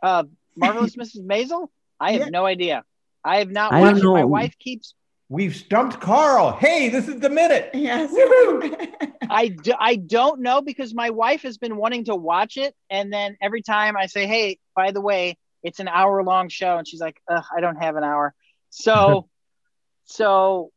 [0.01, 0.23] Uh,
[0.55, 1.25] Marvelous Mrs.
[1.25, 1.67] Maisel?
[1.99, 2.29] I have yeah.
[2.29, 2.83] no idea.
[3.25, 4.03] I have not I watched.
[4.03, 4.93] My wife keeps.
[5.27, 6.53] We've stumped Carl.
[6.53, 7.71] Hey, this is the minute.
[7.73, 8.09] Yes.
[9.29, 13.11] I, do, I don't know because my wife has been wanting to watch it, and
[13.11, 16.87] then every time I say, "Hey, by the way, it's an hour long show," and
[16.87, 18.33] she's like, "I don't have an hour."
[18.69, 19.27] So,
[20.05, 20.71] so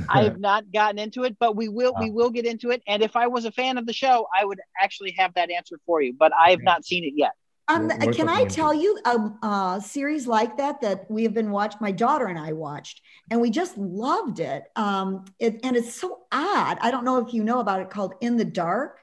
[0.08, 2.82] I have not gotten into it, but we will we will get into it.
[2.86, 5.78] And if I was a fan of the show, I would actually have that answer
[5.86, 6.14] for you.
[6.18, 7.32] But I have not seen it yet.
[7.68, 11.80] Um, can I tell you a, a, series like that that we have been watched?
[11.80, 14.64] My daughter and I watched, and we just loved it.
[14.74, 16.78] Um, it and it's so odd.
[16.80, 18.98] I don't know if you know about it called In the Dark.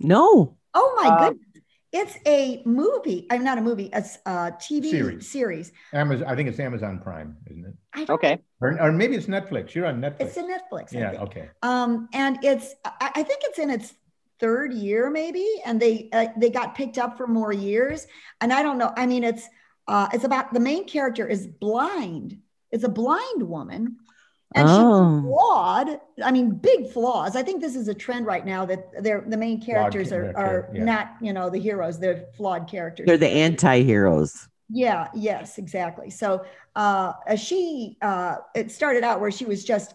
[0.00, 0.56] No.
[0.74, 1.47] Oh my uh, goodness.
[1.92, 3.26] It's a movie.
[3.30, 3.88] I'm not a movie.
[3.92, 5.30] It's a TV series.
[5.30, 5.72] series.
[5.94, 6.26] Amazon.
[6.28, 8.10] I think it's Amazon Prime, isn't it?
[8.10, 8.38] Okay.
[8.60, 9.74] Or, or, maybe it's Netflix.
[9.74, 10.20] You're on Netflix.
[10.20, 10.92] It's a Netflix.
[10.92, 11.12] yeah.
[11.22, 11.48] Okay.
[11.62, 12.74] Um, and it's.
[12.84, 13.94] I, I, think it's in its
[14.38, 18.06] third year, maybe, and they uh, they got picked up for more years.
[18.42, 18.92] And I don't know.
[18.94, 19.48] I mean, it's
[19.86, 22.38] uh, it's about the main character is blind.
[22.70, 23.96] It's a blind woman
[24.54, 25.20] and oh.
[25.20, 26.00] she's flawed.
[26.24, 27.36] I mean, big flaws.
[27.36, 30.70] I think this is a trend right now that they're the main characters are, are
[30.72, 30.84] yeah.
[30.84, 31.98] not, you know, the heroes.
[31.98, 33.06] They're flawed characters.
[33.06, 34.48] They're the anti-heroes.
[34.70, 35.08] Yeah.
[35.14, 35.58] Yes.
[35.58, 36.10] Exactly.
[36.10, 36.44] So
[36.76, 39.94] uh, she, uh, it started out where she was just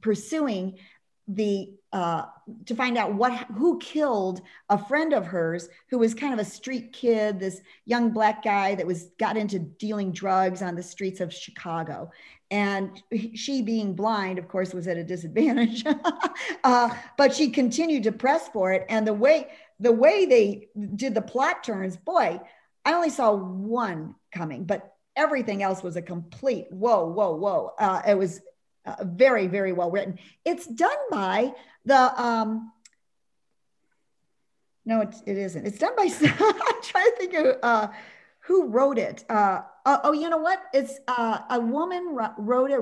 [0.00, 0.78] pursuing
[1.26, 2.26] the uh,
[2.66, 6.44] to find out what who killed a friend of hers who was kind of a
[6.44, 11.20] street kid, this young black guy that was got into dealing drugs on the streets
[11.20, 12.10] of Chicago.
[12.54, 13.02] And
[13.34, 15.84] she, being blind, of course, was at a disadvantage.
[16.64, 18.86] uh, but she continued to press for it.
[18.88, 19.48] And the way
[19.80, 22.40] the way they did the plot turns, boy,
[22.84, 27.72] I only saw one coming, but everything else was a complete whoa, whoa, whoa.
[27.76, 28.40] Uh, it was
[28.86, 30.20] uh, very, very well written.
[30.44, 32.72] It's done by the, um,
[34.84, 35.66] no, it, it isn't.
[35.66, 37.88] It's done by, I'm trying to think of uh,
[38.46, 39.24] who wrote it.
[39.30, 40.62] Uh, oh, oh, you know what?
[40.72, 42.80] It's uh, a woman wrote it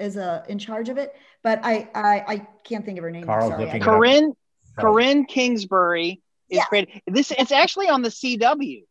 [0.00, 3.24] is a in charge of it, but I I, I can't think of her name.
[3.24, 3.64] Carl's Sorry.
[3.66, 4.32] looking Corinne
[4.78, 6.64] Corinne Kingsbury is Yeah.
[6.70, 7.02] great.
[7.06, 8.82] This it's actually on the CW.
[8.82, 8.88] It-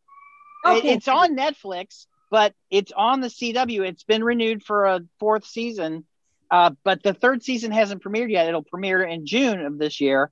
[0.63, 0.89] Okay.
[0.89, 3.81] it's on Netflix, but it's on the CW.
[3.83, 6.05] It's been renewed for a fourth season,
[6.51, 8.47] uh, but the third season hasn't premiered yet.
[8.47, 10.29] It'll premiere in June of this year.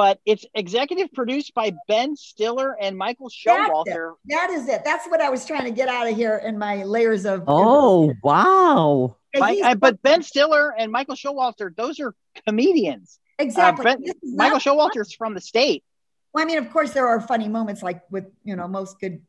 [0.00, 4.14] But it's executive produced by Ben Stiller and Michael Showalter.
[4.30, 4.80] That is it.
[4.82, 7.44] That's what I was trying to get out of here in my layers of.
[7.46, 9.16] Oh, wow.
[9.34, 12.14] And Mike- uh, but Ben Stiller and Michael Showalter, those are
[12.46, 13.18] comedians.
[13.38, 13.84] exactly.
[13.84, 15.84] Ben- is Michael not- Showalter's from the state.
[16.32, 19.20] Well, I mean, of course, there are funny moments like with you know most good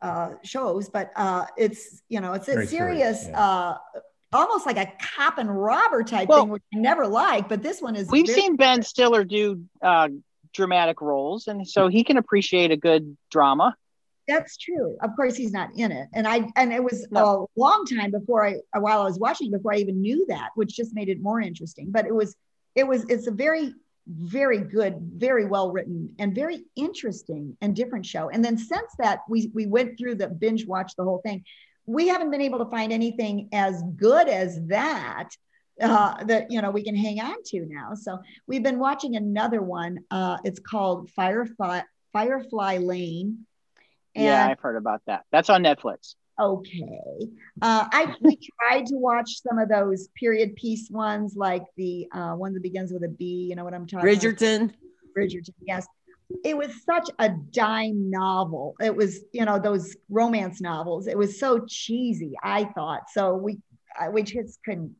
[0.00, 3.74] uh, shows, but uh, it's you know it's a Very serious, serious, yeah.
[4.32, 7.48] Uh, almost like a cop and robber type Well- thing, which I never like.
[7.48, 8.08] But this one is.
[8.10, 10.08] We've very- seen Ben Stiller do uh,
[10.52, 13.76] dramatic roles, and so he can appreciate a good drama.
[14.28, 14.96] That's true.
[15.02, 17.48] Of course, he's not in it, and I and it was No.
[17.56, 20.76] a long time before I while I was watching before I even knew that, which
[20.76, 21.90] just made it more interesting.
[21.90, 22.36] But it was
[22.76, 23.74] it was it's a very
[24.06, 28.28] very good, very well written, and very interesting and different show.
[28.28, 31.44] And then since that, we we went through the binge watch the whole thing.
[31.86, 35.30] We haven't been able to find anything as good as that
[35.80, 37.94] uh, that you know we can hang on to now.
[37.94, 40.00] So we've been watching another one.
[40.10, 43.46] Uh, it's called Firefly Firefly Lane.
[44.14, 45.24] yeah, I've heard about that.
[45.32, 46.14] That's on Netflix.
[46.38, 47.28] okay.
[47.62, 52.32] Uh, I we tried to watch some of those period piece ones, like the uh,
[52.32, 53.46] one that begins with a B.
[53.48, 54.20] You know what I'm talking about?
[54.22, 54.72] Bridgerton.
[55.16, 55.54] Bridgerton.
[55.62, 55.86] Yes,
[56.44, 58.74] it was such a dime novel.
[58.80, 61.06] It was, you know, those romance novels.
[61.06, 62.32] It was so cheesy.
[62.42, 63.34] I thought so.
[63.34, 63.58] We
[64.12, 64.94] we just couldn't.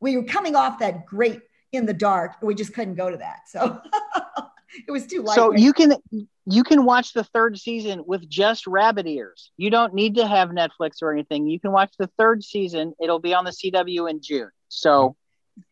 [0.00, 1.40] We were coming off that great
[1.72, 2.36] in the dark.
[2.42, 3.40] We just couldn't go to that.
[3.48, 3.80] So
[4.88, 5.34] it was too light.
[5.34, 5.94] So you can
[6.46, 9.52] you can watch the third season with just rabbit ears.
[9.56, 11.46] You don't need to have Netflix or anything.
[11.46, 12.94] You can watch the third season.
[13.00, 14.50] It'll be on the CW in June.
[14.68, 15.16] So,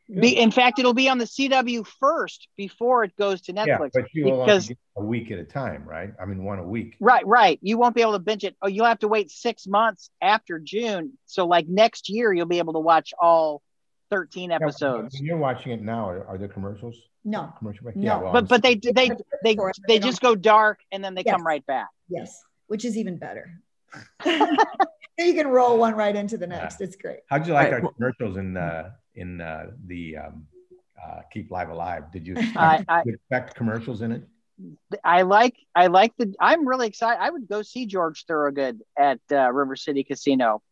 [0.08, 3.66] be, in fact, it'll be on the CW first before it goes to Netflix.
[3.66, 3.90] Yeah, Netflix.
[3.94, 6.12] but you will because- only get a week at a time, right?
[6.20, 6.96] I mean, one a week.
[7.00, 7.58] Right, right.
[7.62, 8.56] You won't be able to binge it.
[8.62, 11.12] Oh, you'll have to wait six months after June.
[11.26, 13.62] So, like next year, you'll be able to watch all
[14.10, 15.14] thirteen episodes.
[15.18, 16.96] When you're watching it now, are, are there commercials?
[17.24, 17.96] no, Commercial break?
[17.96, 18.02] No.
[18.04, 19.10] Yeah, well, But but they they they
[19.44, 21.34] they they just go dark and then they Yes.
[21.34, 21.88] come right back.
[22.08, 23.60] yes, which is even better.
[24.24, 26.80] you can roll one right into the next.
[26.80, 27.18] It's great.
[27.28, 30.46] How'd you like Right, our commercials in uh, in uh, the um,
[31.02, 32.10] uh, Keep Live Alive?
[32.12, 34.22] Did you I, I expect commercials in it?
[35.04, 37.20] I like I like the I'm really excited.
[37.20, 40.62] I would go see George Thorogood at uh, River City Casino.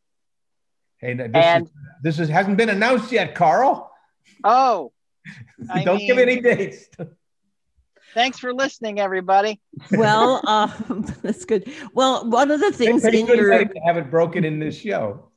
[0.99, 3.93] Hey, this, And- is, this is, hasn't been announced yet, Carl.
[4.43, 4.93] Oh,
[5.85, 6.89] Don't give any dates.
[8.15, 9.61] thanks for listening, everybody.
[9.93, 11.71] Well, um, that's good.
[11.93, 14.79] Well, one of the things Pretty in good your to have it broken in this
[14.79, 15.29] show.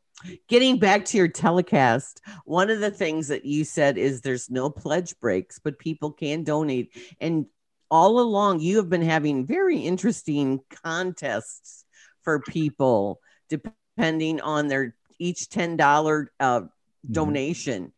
[0.48, 4.70] Getting back to your telecast, one of the things that you said is there's no
[4.70, 6.96] pledge breaks, but people can donate.
[7.20, 7.46] And
[7.92, 11.86] all along, you have been having very interesting contests
[12.24, 16.62] for people, depending on their each ten dollar uh,
[17.06, 17.14] Mm-hmm.
[17.14, 17.94] donation.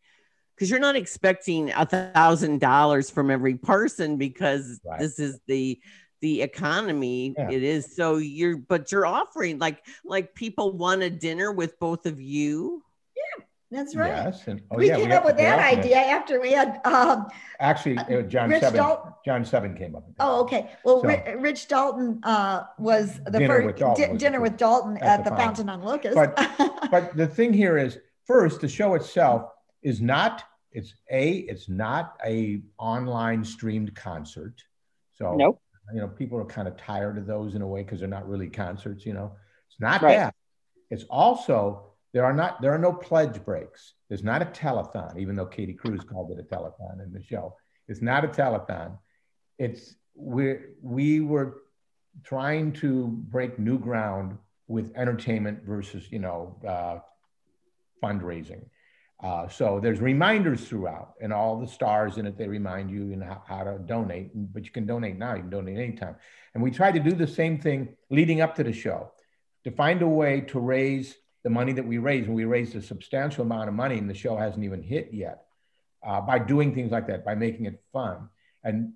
[0.54, 5.00] Because you're not expecting a thousand dollars from every person because Right.
[5.00, 5.80] this is the
[6.22, 7.50] the economy Yeah.
[7.50, 12.06] it is so you're but you're offering like like people want a dinner with both
[12.06, 12.82] of you
[13.14, 13.44] Yeah,
[13.78, 14.08] That's right.
[14.08, 14.46] Yes.
[14.46, 16.80] And, oh, we yeah, came have up with that off idea after we had.
[16.84, 17.26] Um,
[17.58, 18.76] Actually, uh, John Rich Seven.
[18.76, 19.12] Dalton.
[19.24, 20.06] John Seven came up.
[20.06, 20.16] with.
[20.20, 20.70] Oh, okay.
[20.84, 24.38] Well, So- Ri- Rich Dalton uh, was the Dinner first with Dalton di- was dinner
[24.38, 25.66] the with Dalton at at, the the fountain.
[25.66, 26.14] Fountain on Locust.
[26.14, 29.50] But- But the thing here is, first, the show itself
[29.82, 30.44] is not.
[30.72, 31.24] It's a.
[31.52, 34.54] It's not a online streamed concert.
[35.18, 35.60] So Nope.
[35.92, 38.28] You know, people are kind of tired of those in a way because they're not
[38.28, 39.04] really concerts.
[39.04, 39.32] You know,
[39.68, 40.16] it's not Right.
[40.16, 40.34] that.
[40.90, 43.94] It's also there are not there are no pledge breaks.
[44.08, 47.56] There's not a telethon, even though Katie Cruz called it a telethon in the show.
[47.88, 48.98] It's not a telethon.
[49.58, 51.62] It's we we were
[52.22, 54.36] trying to break new ground
[54.68, 56.98] with entertainment versus you know uh,
[58.02, 58.64] fundraising.
[59.22, 62.36] Uh, so there's reminders throughout, and all the stars in it.
[62.36, 64.30] They remind you, you know, how, to donate.
[64.34, 65.34] But you can donate now.
[65.34, 66.16] You can donate anytime.
[66.54, 69.12] And we try to do the same thing leading up to the show,
[69.64, 72.26] to find a way to raise the money that we raise.
[72.26, 75.44] And we raised a substantial amount of money, and the show hasn't even hit yet.
[76.04, 78.28] Uh, by doing things like that, by making it fun.
[78.64, 78.94] And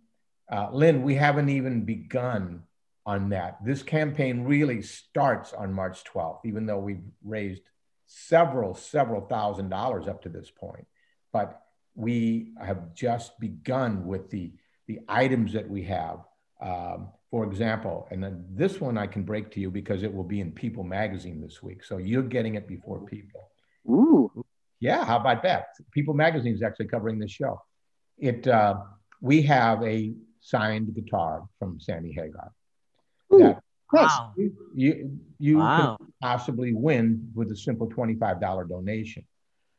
[0.51, 2.65] uh, Lynn, we haven't even begun
[3.05, 3.65] on that.
[3.65, 7.63] This campaign really starts on March 12th, even though we've raised
[8.07, 10.87] several, several thousand dollars up to this point.
[11.33, 11.61] But
[11.95, 14.53] we have just begun with the,
[14.87, 16.21] the items that we have.
[16.61, 20.25] Um, for example, and then this one I can break to you because it will
[20.25, 21.85] be in People magazine this week.
[21.85, 23.51] So you're getting it before People.
[23.89, 24.45] Ooh.
[24.81, 25.69] Yeah, how about that?
[25.91, 27.61] People magazine is actually covering this show.
[28.19, 28.77] It uh,
[29.21, 32.53] we have a signed guitar from Sammy Hagar.
[33.35, 33.63] Ooh, that
[33.93, 34.33] wow.
[34.75, 35.97] You you wow.
[35.99, 39.25] could possibly win with a simple twenty-five dollar donation.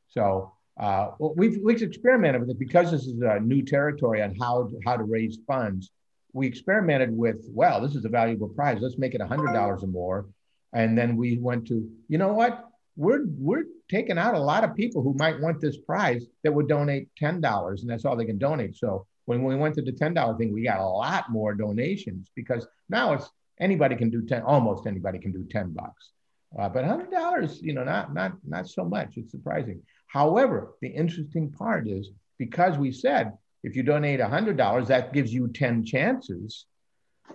[0.08, 4.36] So uh, well, we've we've experimented with it because this is a new territory on
[4.36, 5.92] how how to raise funds.
[6.34, 8.80] We experimented with well, this is a valuable prize.
[8.82, 10.28] Let's make it a hundred dollars or more,
[10.74, 12.64] and then we went to you know what
[12.96, 16.68] we're we're taking out a lot of people who might want this prize that would
[16.68, 18.76] donate ten dollars, and that's all they can donate.
[18.76, 22.66] So when we went to the $10 thing, we got a lot more donations because
[22.90, 26.12] now it's anybody can do 10, almost anybody can do 10 bucks.
[26.58, 29.18] Uh, but $100, you know, not, not, not so much.
[29.18, 29.82] It's surprising.
[30.08, 35.48] However, the interesting part is because we said if you donate $100, that gives you
[35.50, 36.66] 10 chances.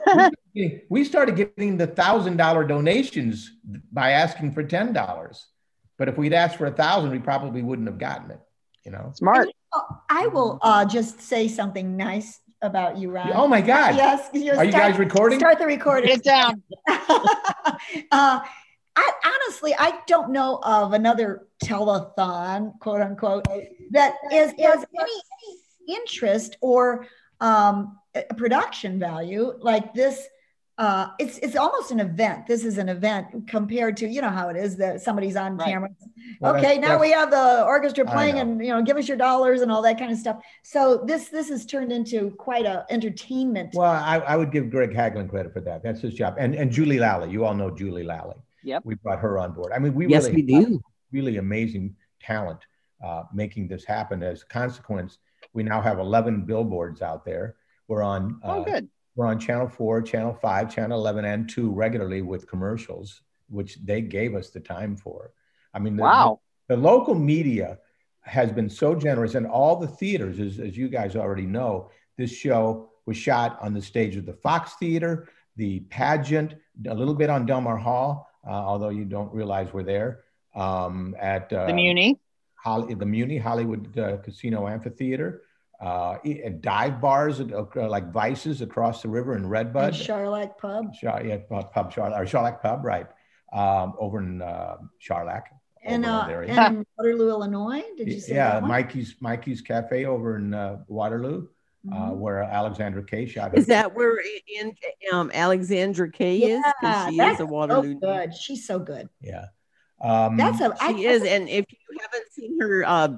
[0.89, 3.51] we started getting the thousand dollar donations
[3.93, 5.47] by asking for ten dollars,
[5.99, 8.41] but if we'd asked for a thousand, we probably wouldn't have gotten it.
[8.85, 9.49] You know, smart.
[10.11, 13.33] I will uh, just say something nice about you, Ron.
[13.35, 13.97] Oh my God!
[13.97, 15.39] Yes, are start, you guys recording?
[15.39, 16.11] Start the recording.
[16.11, 16.63] Get down.
[16.89, 18.41] uh,
[18.95, 23.47] I honestly, I don't know of another telethon, quote unquote,
[23.91, 27.07] that is is any interest or
[27.41, 27.99] um,
[28.37, 30.27] production value like this
[30.79, 32.47] uh, it's it's almost an event.
[32.47, 35.69] This is an event compared to you know how it is that somebody's on right.
[35.69, 35.91] camera.
[36.41, 39.07] Well, okay, that's, now that's, we have the orchestra playing, and you know, give us
[39.07, 40.43] your dollars and all that kind of stuff.
[40.63, 43.75] So this this has turned into quite a entertainment.
[43.75, 45.83] Well, I, I would give Greg Haglund credit for that.
[45.83, 47.31] That's his job, and and Julie Lally.
[47.31, 48.37] You all know Julie Lally.
[48.63, 49.73] Yep, we brought her on board.
[49.75, 50.83] I mean, we yes, really we do.
[51.13, 52.61] Really amazing talent
[53.05, 54.23] uh, making this happen.
[54.23, 55.19] As a consequence,
[55.53, 57.57] we now have 11 billboards out there.
[57.89, 58.41] We're on.
[58.43, 62.49] Uh, oh, good we're on channel four, channel five, channel 11, and two regularly with
[62.49, 65.33] commercials, which they gave us the time for.
[65.75, 66.41] I mean, the, wow.
[66.69, 67.79] the, the local media
[68.23, 72.31] has been so generous, and all the theaters, as, as you guys already know, this
[72.31, 76.55] show was shot on the stage of the Fox Theater, the pageant,
[76.87, 80.21] a little bit on Delmar Hall, uh, although you don't realize we're there.
[80.55, 82.21] Um, at uh, the Muni,
[82.55, 85.43] Holly, the Muni Hollywood uh, Casino Amphitheater
[85.83, 86.19] uh,
[86.61, 89.89] dive bars uh, like Vices across the river in Redbud.
[89.89, 90.95] And Charlac Pub.
[90.95, 93.07] Char- yeah, Pub Charlac, or Charlac Pub, right,
[93.53, 95.43] um, over in uh, Charlac.
[95.85, 97.83] And, uh, and Waterloo, Illinois.
[97.97, 101.49] Did you say Yeah, Mikey's Mikey's Cafe over in uh, Waterloo.
[101.85, 102.11] Uh, mm-hmm.
[102.11, 103.59] Uh, where Alexandra Kay shot.
[103.59, 104.17] Is that where
[104.47, 104.73] in,
[105.13, 106.63] um, Alexandra Kay yeah, is?
[106.81, 107.95] Because she is a Waterloo.
[107.95, 108.35] So good.
[108.37, 109.09] She's so good.
[109.21, 109.47] Yeah.
[110.01, 113.09] Um, That's a, she I, is, and if you haven't seen her uh,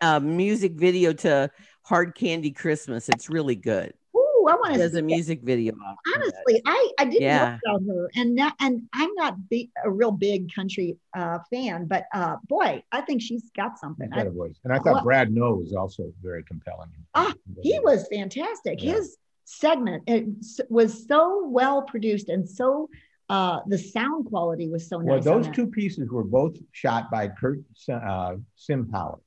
[0.00, 1.48] uh, music video to
[1.84, 3.08] Hard Candy Christmas.
[3.08, 3.92] It's really good.
[4.16, 4.78] Ooh, I want to.
[4.78, 5.44] There's a music it.
[5.44, 5.74] video.
[6.14, 7.58] Honestly, I I didn't yeah.
[7.64, 11.86] know about her, and that and I'm not big, a real big country uh, fan,
[11.86, 14.10] but uh, boy, I think she's got something.
[14.10, 16.90] Got a voice, and I thought well, Brad Noe was also very compelling.
[17.14, 18.82] Ah, he was fantastic.
[18.82, 18.94] Yeah.
[18.94, 20.24] His segment it
[20.70, 22.88] was so well produced and so
[23.28, 25.24] uh, the sound quality was so nice.
[25.24, 29.20] Well, those two pieces were both shot by Kurt uh, Simpower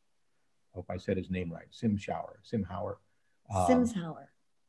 [0.75, 1.67] hope I said his name right.
[1.71, 2.97] Sim Shower, Simhauer.
[3.53, 4.27] Um, Simshauer.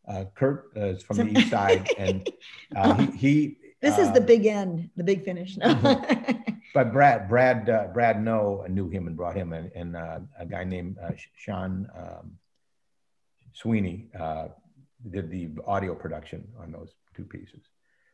[0.09, 2.31] Uh, Kurt uh, is from Sim- the east side, and
[2.77, 5.57] uh, he, he, This is the uh, big end, the big finish.
[5.57, 5.75] No.
[6.75, 10.47] but Brad, Brad, uh, Brad Noe knew him and brought him, and, and uh, a
[10.47, 10.97] guy named
[11.37, 12.39] Sean um,
[13.53, 14.09] Sweeney
[15.11, 17.63] did the audio production on those two pieces.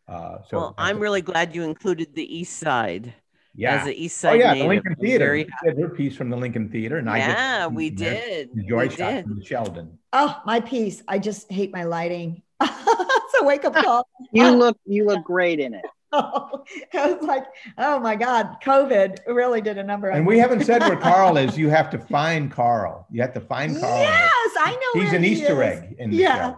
[0.09, 3.15] so well, I'm really glad you included the east side
[3.55, 3.81] yeah.
[3.81, 4.33] as an East Side.
[4.33, 4.63] Oh yeah, native.
[4.63, 5.27] the Lincoln Theater.
[5.27, 8.51] Very did her piece from the Lincoln Theater, and yeah, I we did.
[8.69, 9.99] Joy shot from Sheldon.
[10.13, 11.03] Oh, my piece.
[11.09, 12.43] I just hate my lighting.
[12.61, 14.09] it's a wake up call.
[14.33, 15.85] you look you look great in it.
[16.13, 17.47] Oh, I was like,
[17.79, 20.11] oh my God, COVID really did a number.
[20.11, 21.57] And we haven't said where Carl is.
[21.57, 23.07] You have to find Carl.
[23.11, 24.01] You have to find Carl.
[24.01, 25.01] Yes, I know.
[25.01, 25.79] He's an he Easter is.
[25.79, 26.57] egg in yeah.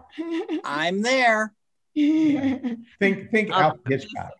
[0.64, 1.54] I'm there.
[1.94, 2.58] Yeah.
[2.98, 4.32] Think think um, Alfred Hitchcock.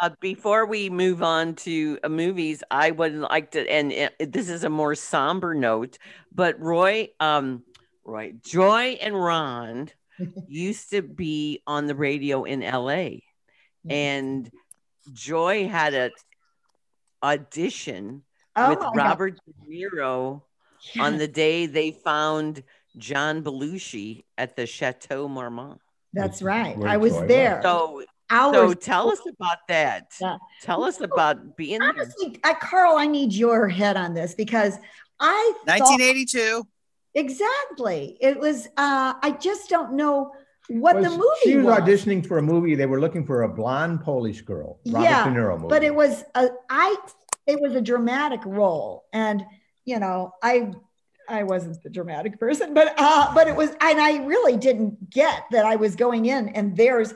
[0.00, 4.48] Uh, before we move on to uh, movies, I would like to, and uh, this
[4.48, 5.98] is a more somber note,
[6.34, 7.62] but Roy, um,
[8.04, 9.90] Roy, Joy, and Ron
[10.48, 13.20] used to be on the radio in LA,
[13.88, 14.50] and
[15.12, 16.10] Joy had a
[17.22, 18.22] audition
[18.56, 18.96] Oh with my God.
[18.96, 20.42] Robert De Niro
[20.98, 22.62] on the day they found
[22.96, 25.80] John Belushi at the Chateau Marmont.
[26.12, 26.76] That's right.
[26.76, 27.60] Where I was Joy there.
[27.62, 28.76] So, so Hours.
[28.80, 30.12] tell us about that.
[30.20, 30.36] Yeah.
[30.62, 31.88] Tell us about being there.
[31.90, 34.78] Honestly, I, Carl, I need your head on this because
[35.18, 36.66] I thought 1982.
[37.14, 38.16] exactly.
[38.20, 38.66] It was.
[38.76, 40.32] Uh, I just don't know
[40.68, 41.78] what the movie She was, was.
[41.80, 42.74] auditioning for a movie.
[42.74, 44.78] They were looking for a blonde Polish girl.
[44.86, 45.68] Robert Yeah, De Niro movie.
[45.68, 46.96] but it was a I
[47.46, 49.44] it was a dramatic role and
[49.84, 50.72] you know I
[51.28, 55.42] I wasn't the dramatic person but uh but it was and I really didn't get
[55.50, 57.12] that I was going in and there's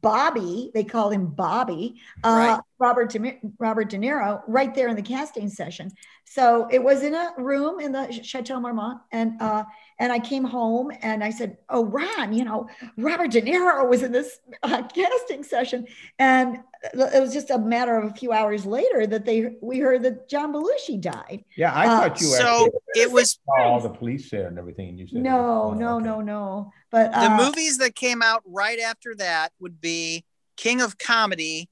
[0.00, 2.60] Bobby they called him Bobby uh Right.
[2.78, 5.90] Robert De, Robert De Niro right there in the casting session
[6.24, 9.64] so it was in a room in the Chateau Marmont and uh
[9.98, 14.02] and I came home and I said oh Ron you know Robert De Niro was
[14.02, 15.86] in this uh, casting session
[16.18, 20.02] and it was just a matter of a few hours later that they we heard
[20.02, 21.44] that John Belushi died.
[21.56, 24.90] yeah, I uh, thought you So actually it was all the police there and everything.
[24.90, 26.04] And you said, No, oh, no, okay.
[26.04, 26.72] no, no.
[26.90, 30.24] But the uh, movies that came out right after that would be
[30.56, 31.68] King of Comedy.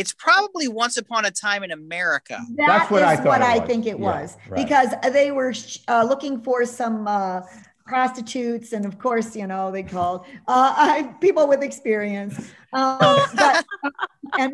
[0.00, 2.38] It's probably Once Upon a Time in America.
[2.56, 3.68] that That's what is I thought what I was.
[3.68, 4.66] think it Yeah, was right.
[4.66, 5.52] because they were
[5.88, 7.42] uh, looking for some uh,
[7.86, 12.34] prostitutes, and of course, you know, they called uh, I, people with experience,
[12.72, 13.62] um, but
[14.38, 14.52] and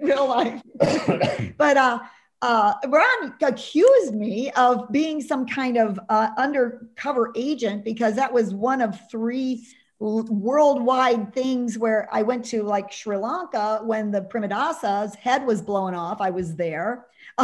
[0.00, 0.60] real life.
[1.56, 2.00] but uh,
[2.42, 8.52] uh, Ron accused me of being some kind of uh, undercover agent because that was
[8.54, 9.64] one of three l-
[10.00, 15.94] worldwide things where I went to like Sri Lanka when the Premadasa's head was blown
[15.94, 16.20] off.
[16.20, 17.06] I was there.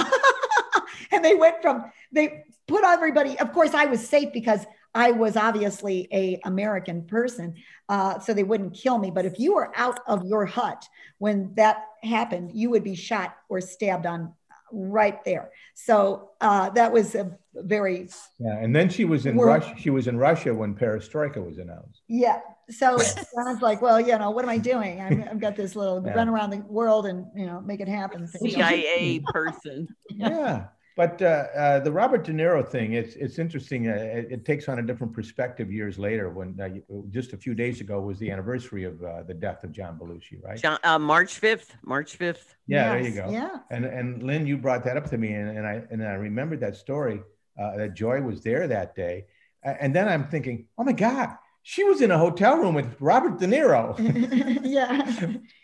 [1.10, 5.36] and they went from, they put everybody, of course, I was safe because I was
[5.36, 7.54] obviously a American person,
[7.88, 9.10] uh, so they wouldn't kill me.
[9.10, 10.86] But if you were out of your hut
[11.18, 14.32] when that happened, you would be shot or stabbed on
[14.74, 15.50] right there.
[15.74, 18.08] So uh, that was a very
[18.38, 19.74] Yeah, and then she was in We're- Russia.
[19.78, 22.02] She was in Russia when Perestroika was announced.
[22.08, 22.40] yeah.
[22.70, 22.96] So
[23.36, 24.98] Ron's like, well, you know, what am I doing?
[24.98, 26.14] I'm, I've got this little Yeah.
[26.14, 28.26] run around the world and you know make it happen.
[28.26, 28.50] thing.
[28.50, 29.86] CIA person.
[30.10, 33.88] Yeah, but uh, uh, the Robert De Niro thing, it's it's interesting.
[33.88, 36.30] Uh, it, it takes on a different perspective years later.
[36.30, 36.68] When uh,
[37.10, 40.42] just a few days ago was the anniversary of uh, the death of John Belushi,
[40.42, 40.56] right?
[40.56, 41.70] John, uh, March 5th.
[41.82, 42.54] March 5th.
[42.68, 43.28] yeah, there you go.
[43.28, 43.56] Yeah.
[43.70, 46.60] And and Lynn, you brought that up to me, and, and I and I remembered
[46.60, 47.22] that story
[47.60, 49.26] uh, that Joy was there that day,
[49.64, 51.30] and then I'm thinking, oh my God,
[51.64, 53.96] she was in a hotel room with Robert De Niro.
[54.64, 55.02] yeah.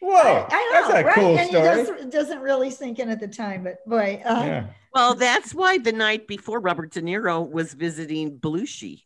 [0.01, 1.14] Whoa, I, I know, that's a right?
[1.14, 1.68] cool and story.
[1.68, 4.66] It doesn't, doesn't really sink in at the time, but boy, uh, yeah.
[4.93, 9.05] Well, that's why the night before Robert De Niro was visiting Belushi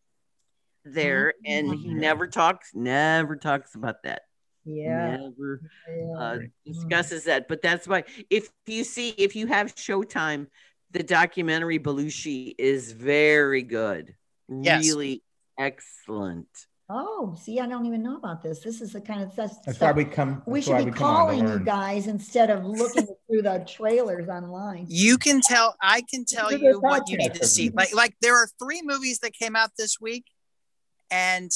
[0.85, 1.97] there, and he Mhm.
[1.97, 4.23] never talks, never talks about that.
[4.67, 5.17] yeah.
[5.19, 6.19] Never yeah.
[6.19, 7.49] uh, discusses that.
[7.49, 10.47] But that's why if you see if you have Showtime,
[10.91, 14.15] the documentary Belushi is very good.
[14.49, 14.85] Yes.
[14.87, 15.23] Really
[15.59, 16.49] excellent.
[16.91, 18.61] Oh, see, I don't even know about this.
[18.61, 19.53] This is the kind of stuff.
[19.65, 20.43] That's why we come.
[20.47, 24.29] we should be come on to calling you guys instead of looking through the trailers
[24.29, 24.85] online.
[24.89, 25.77] You can tell.
[25.81, 27.71] I can tell Look you what you need to see.
[27.71, 30.27] Like, like there are three movies that came out this week,
[31.11, 31.51] and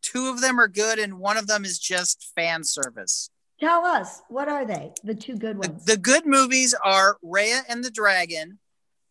[0.00, 3.30] two of them are good, and one of them is just fan service.
[3.58, 4.92] Tell us, what are they?
[5.02, 5.84] The two good The, ones.
[5.86, 8.60] the good movies are Raya and the Dragon,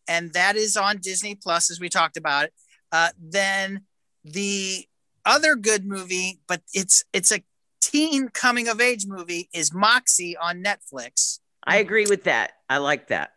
[0.08, 2.54] and that is on Disney Plus, as we talked about it.
[2.90, 3.82] Uh, then
[4.24, 4.86] the
[5.28, 7.42] other good movie, but it's it's a
[7.80, 11.38] teen coming of age movie, is Moxie on Netflix.
[11.64, 12.52] I agree with that.
[12.68, 13.32] I like that.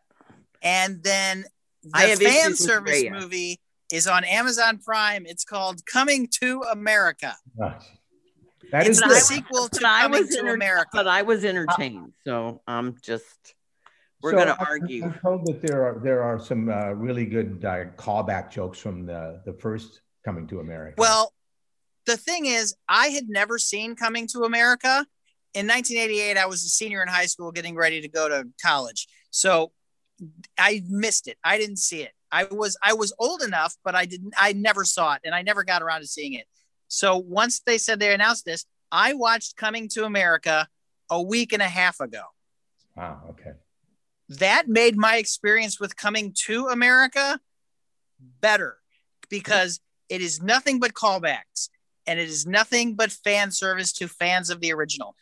[0.63, 1.45] And then
[1.83, 3.11] the I have fan service Raya.
[3.19, 3.59] movie
[3.91, 5.25] is on Amazon Prime.
[5.25, 7.35] It's called Coming to America.
[7.59, 7.83] Gosh.
[8.71, 9.21] That it's is the good.
[9.23, 10.89] sequel to But I Coming was to enter- America.
[10.93, 13.53] But I was entertained, so I'm just
[14.21, 15.03] we're So gonna argue.
[15.05, 19.05] I'm told that there are there are some uh, really good uh, callback jokes from
[19.05, 20.95] the the first Coming to America.
[20.99, 21.33] Well,
[22.05, 25.05] the thing is, I had never seen Coming to America.
[25.53, 29.07] In 1988, I was a senior in high school getting ready to go to college.
[29.31, 29.71] So
[30.57, 31.37] I missed it.
[31.43, 32.11] I didn't see it.
[32.31, 35.41] I was I was old enough, but I didn't I never saw it and I
[35.41, 36.45] never got around to seeing it.
[36.87, 40.67] So once they said they announced this, I watched Coming to America
[41.09, 42.23] a week and a half ago.
[42.95, 43.51] wow, okay.
[44.29, 47.39] that made my experience with coming to America
[48.39, 48.77] better
[49.29, 51.69] because it is nothing but callbacks
[52.07, 55.15] and it is nothing but fan service to fans of the original.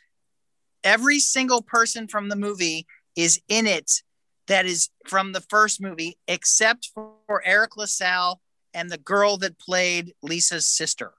[0.84, 4.02] every single person from the movie is in it
[4.48, 8.42] that is from the first movie, except for Eric LaSalle
[8.74, 11.14] and the girl that played Lisa's sister.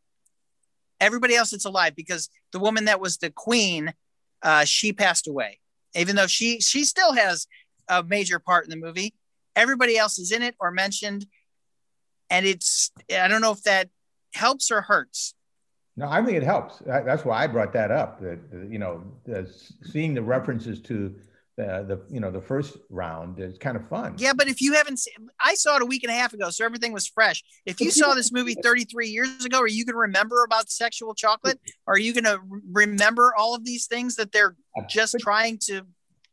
[1.01, 3.93] Everybody else that's alive because the woman that was the queen,
[4.43, 5.61] uh, she passed away.
[5.95, 7.47] Even though she she still has
[7.89, 9.15] a major part in the movie,
[9.57, 11.27] everybody else is in it or mentioned,
[12.29, 13.89] and it's I don't know if that
[14.35, 15.35] helps or hurts.
[15.97, 16.83] No, I think it helps.
[16.87, 18.21] That's why I brought that up.
[18.21, 19.03] That uh, you know,
[19.83, 21.15] seeing the references to
[21.57, 24.15] the, the you know the first round is kind of fun.
[24.17, 26.51] Yeah, but if you haven't, seen, I saw it a week and a half ago,
[26.51, 27.43] so everything was fresh.
[27.67, 31.15] If you saw this movie 33 years ago, are you going to remember about sexual
[31.15, 31.61] chocolate?
[31.87, 34.57] Are you going to remember all of these things that they're
[34.89, 35.83] just trying to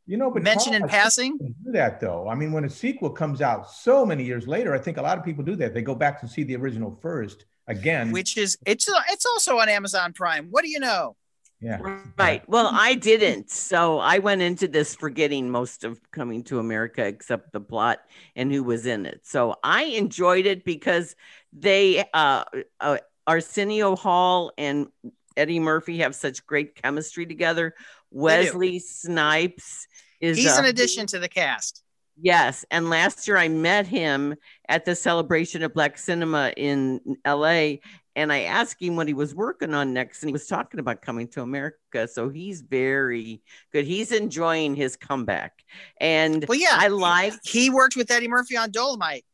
[0.07, 1.37] you know, but mention in passing.
[1.37, 2.29] Do that though.
[2.29, 5.17] I mean, when a sequel comes out so many years later, I think a lot
[5.17, 5.73] of people do that.
[5.73, 9.69] They go back to see the original first again, which is it's it's also on
[9.69, 10.47] Amazon Prime.
[10.49, 11.15] What do you know?
[11.59, 11.79] Yeah.
[12.17, 12.47] Right.
[12.47, 13.49] Well, I didn't.
[13.49, 17.99] So I went into this forgetting most of coming to America except the plot
[18.35, 19.21] and who was in it.
[19.23, 21.15] So I enjoyed it because
[21.51, 22.43] they, uh,
[22.79, 24.87] uh Arsenio Hall and
[25.35, 27.73] Eddie Murphy have such great chemistry together.
[28.11, 29.87] Wesley Snipes
[30.21, 31.83] is he's an addition to the cast.
[32.19, 32.65] Yes.
[32.71, 34.35] And last year I met him
[34.69, 37.75] at the celebration of Black cinema in LA.
[38.15, 40.23] And I asked him what he was working on next.
[40.23, 42.07] And he was talking about coming to America.
[42.07, 43.85] So he's very good.
[43.85, 45.63] He's enjoying his comeback.
[46.01, 49.25] And well, yeah, I like he worked with Eddie Murphy on Dolomite.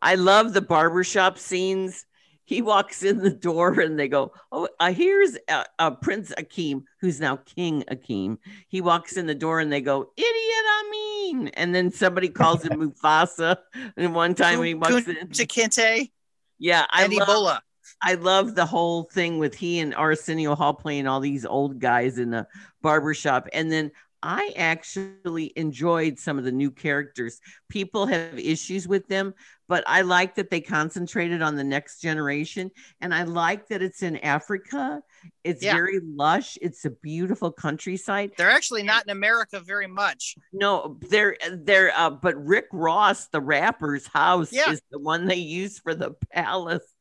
[0.00, 2.06] I love the barbershop scenes
[2.44, 6.84] he walks in the door and they go, Oh, uh, here's uh, uh, Prince Akeem,
[7.00, 8.38] who's now King Akeem.
[8.68, 11.48] He walks in the door and they go, Idiot Amin.
[11.48, 13.56] And then somebody calls him Mufasa.
[13.96, 16.10] And one time when he walks in to Kinte.
[16.58, 17.60] Yeah, I love, Ebola.
[18.02, 22.18] I love the whole thing with he and Arsenio Hall playing all these old guys
[22.18, 22.46] in the
[22.82, 23.48] barbershop.
[23.52, 23.90] And then
[24.24, 27.40] I actually enjoyed some of the new characters.
[27.68, 29.34] People have issues with them,
[29.68, 32.70] but I like that they concentrated on the next generation.
[33.02, 35.02] And I like that it's in Africa.
[35.44, 35.74] It's yeah.
[35.74, 36.56] very lush.
[36.62, 38.32] It's a beautiful countryside.
[38.38, 40.36] They're actually not in America very much.
[40.54, 44.70] No, they're they're uh, but Rick Ross, the rapper's house, yeah.
[44.70, 46.93] is the one they use for the palace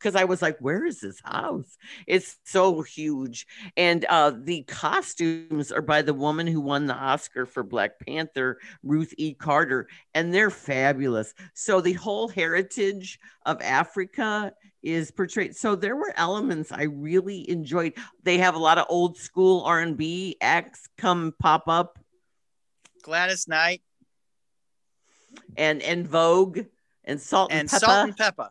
[0.00, 1.76] because I was like, where is this house?
[2.06, 3.46] It's so huge.
[3.76, 8.58] And uh, the costumes are by the woman who won the Oscar for Black Panther,
[8.82, 9.34] Ruth E.
[9.34, 11.34] Carter, and they're fabulous.
[11.52, 15.54] So the whole heritage of Africa is portrayed.
[15.54, 17.92] So there were elements I really enjoyed.
[18.22, 21.98] They have a lot of old school R&B acts come pop up.
[23.02, 23.82] Gladys Knight.
[25.56, 26.60] And En Vogue
[27.04, 27.70] and Salt and, and.
[27.70, 28.48] Salt-N-Pepa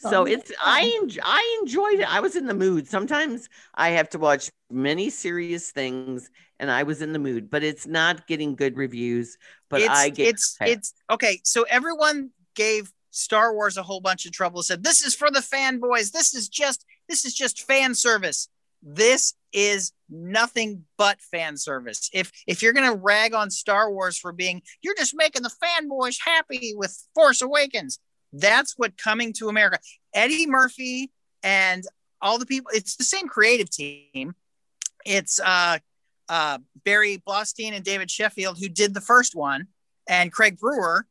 [0.00, 2.12] so it's I enjoy, I enjoyed it.
[2.12, 2.88] I was in the mood.
[2.88, 7.50] Sometimes I have to watch many serious things, and I was in the mood.
[7.50, 9.36] But it's not getting good reviews.
[9.68, 11.40] But it's, I get it's it's okay.
[11.44, 14.62] So everyone gave Star Wars a whole bunch of trouble.
[14.62, 16.12] Said this is for the fanboys.
[16.12, 18.48] This is just this is just fan service.
[18.82, 22.08] This is nothing but fan service.
[22.14, 26.18] If if you're gonna rag on Star Wars for being, you're just making the fanboys
[26.24, 27.98] happy with Force Awakens
[28.32, 29.78] that's what coming to America.
[30.14, 31.10] Eddie Murphy
[31.42, 31.84] and
[32.22, 34.34] all the people, it's the same creative team.
[35.04, 35.78] It's uh,
[36.28, 39.66] uh, Barry Blaustein and David Sheffield who did the first one,
[40.08, 41.06] and Craig Brewer.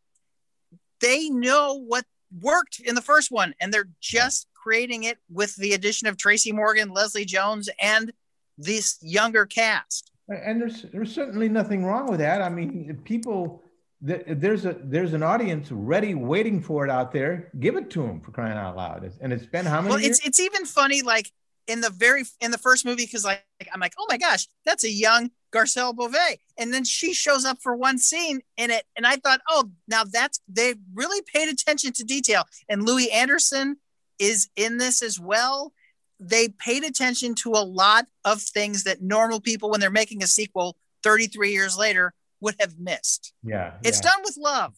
[1.01, 2.05] They know what
[2.41, 6.51] worked in the first one, and they're just creating it with the addition of Tracy
[6.51, 8.11] Morgan, Leslie Jones, and
[8.57, 10.11] this younger cast.
[10.28, 12.41] And there's there's certainly nothing wrong with that.
[12.41, 13.63] I mean, people
[14.02, 17.50] there's a there's an audience ready waiting for it out there.
[17.60, 19.10] Give it to them for crying out loud.
[19.20, 20.20] And it's been how many well years?
[20.20, 21.32] it's it's even funny like
[21.68, 23.43] in the very in the first movie because like
[23.74, 26.39] i'm like oh my gosh that's a young garcelle beauvais.
[26.58, 30.04] And then she shows up for one scene in it and i thought oh now
[30.06, 32.43] that's they really paid attention to detail.
[32.70, 33.78] And louie anderson
[34.18, 35.74] is in this as well.
[36.22, 40.28] They paid attention to a lot of things that normal people when they're making a
[40.28, 43.33] sequel 33 years later would have missed.
[43.43, 43.73] Yeah.
[43.83, 44.11] It's yeah.
[44.11, 44.73] done with love.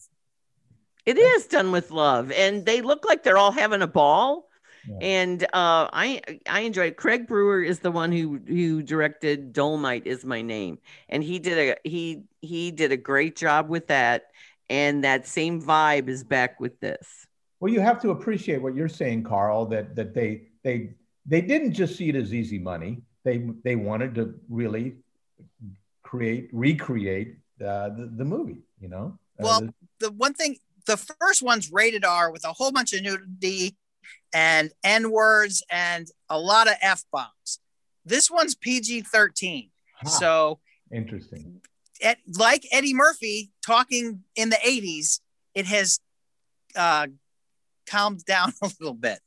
[1.04, 2.30] It is done with love.
[2.30, 4.48] And they look like they're all having a ball.
[4.88, 4.96] Yeah.
[5.00, 6.92] And uh, I I enjoyed.
[6.92, 6.96] It.
[6.96, 11.56] Craig Brewer is the one who who directed Dolomite is my name, and he did
[11.56, 14.24] a he he did a great job with that.
[14.68, 17.26] And that same vibe is back with this.
[17.60, 19.66] Well, you have to appreciate what you're saying, Carl.
[19.66, 20.94] That that they they
[21.26, 23.02] they didn't just see it as easy money.
[23.24, 24.96] They they wanted to really
[26.02, 29.18] create recreate uh, the, the movie, you know?
[29.38, 29.68] Uh, well,
[30.00, 30.56] the one thing,
[30.86, 33.76] the first one's rated R with a whole bunch of nudity
[34.32, 37.60] and N words and a lot of F bombs.
[38.04, 39.70] This one's PG 13.
[39.96, 40.08] Huh.
[40.08, 40.58] So,
[40.92, 41.60] Interesting.
[42.02, 45.20] at, like Eddie Murphy talking in the 80s,
[45.54, 46.00] it has
[46.74, 47.06] uh,
[47.86, 49.20] calmed down a little bit.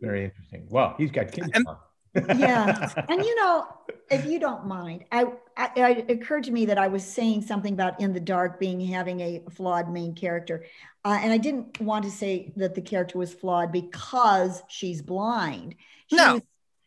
[0.00, 0.66] Very interesting.
[0.68, 1.76] Well, he's got Kong.
[2.36, 3.66] Yeah and you know
[4.10, 7.72] if you don't mind I, I it occurred to me that i was saying something
[7.72, 10.64] about in the dark being having a flawed main character
[11.04, 15.74] uh, and i didn't want to say that the character was flawed because she's blind
[16.08, 16.34] she No.
[16.34, 16.42] was-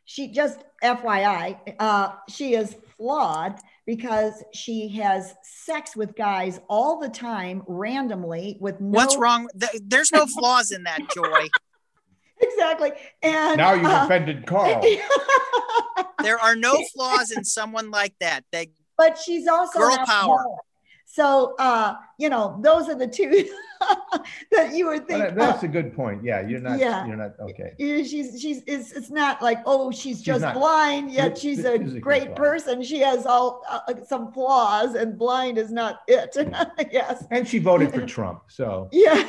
[0.06, 7.08] she just fyi uh, she is flawed because she has sex with guys all the
[7.08, 9.48] time randomly with no What's wrong?
[9.82, 11.48] There's no flaws in that, Joy.
[12.44, 12.92] exactly
[13.22, 14.84] and now you've uh, offended Carl.
[16.24, 18.46] There are no flaws in someone like that.
[18.52, 20.24] They, but she's also Girl power.
[20.24, 20.60] small.
[21.06, 23.30] So uh, you know, those are the two
[24.52, 25.20] that you would Well, think.
[25.20, 26.24] that- that's a good point.
[26.24, 26.80] Yeah, you're not.
[26.80, 27.06] Yeah.
[27.06, 27.74] You're not okay.
[27.78, 31.74] she's she's it's, it's not like oh she's just not- blind yet This- she's a
[31.74, 36.36] is a great person she has all uh, some flaws and blind is not it
[36.92, 38.44] yes And she voted for Trump.
[38.48, 39.28] So yeah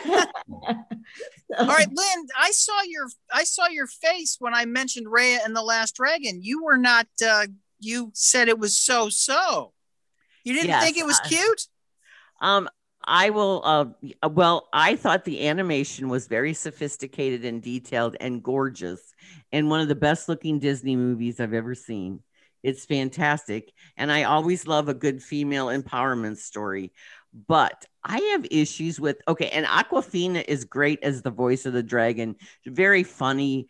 [1.59, 2.27] all right, Lynn.
[2.39, 6.43] I saw your I saw your face when I mentioned Raya and the Last Dragon.
[6.43, 7.07] You were not.
[7.25, 7.47] Uh,
[7.81, 9.73] you said it was so so.
[10.45, 11.67] You didn't Yes, think it was I- cute.
[12.41, 12.69] Um,
[13.07, 13.63] I will.
[13.65, 19.01] Uh, well, I thought the animation was very sophisticated and detailed and gorgeous,
[19.53, 22.21] and one of the best looking Disney movies I've ever seen.
[22.63, 26.93] It's fantastic, and I always love a good female empowerment story.
[27.35, 31.83] But I have issues with okay, and Awkwafina is great as the voice of the
[31.83, 33.67] dragon, very funny.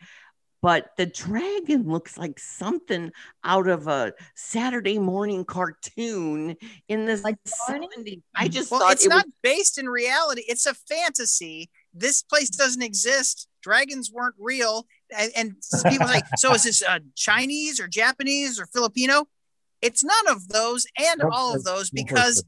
[0.60, 3.12] But the dragon looks like something
[3.44, 6.56] out of a Saturday morning cartoon
[6.88, 7.36] in the Like
[7.68, 8.22] 70s.
[8.34, 10.42] I just Well, thought it's it not was based in reality.
[10.48, 11.68] It's a fantasy.
[11.92, 13.46] This place doesn't exist.
[13.62, 14.86] Dragons weren't real.
[15.14, 15.56] And, and
[15.86, 19.26] people say, so is this uh, Chinese or Japanese or Filipino?
[19.84, 22.42] It's none of those and all of those because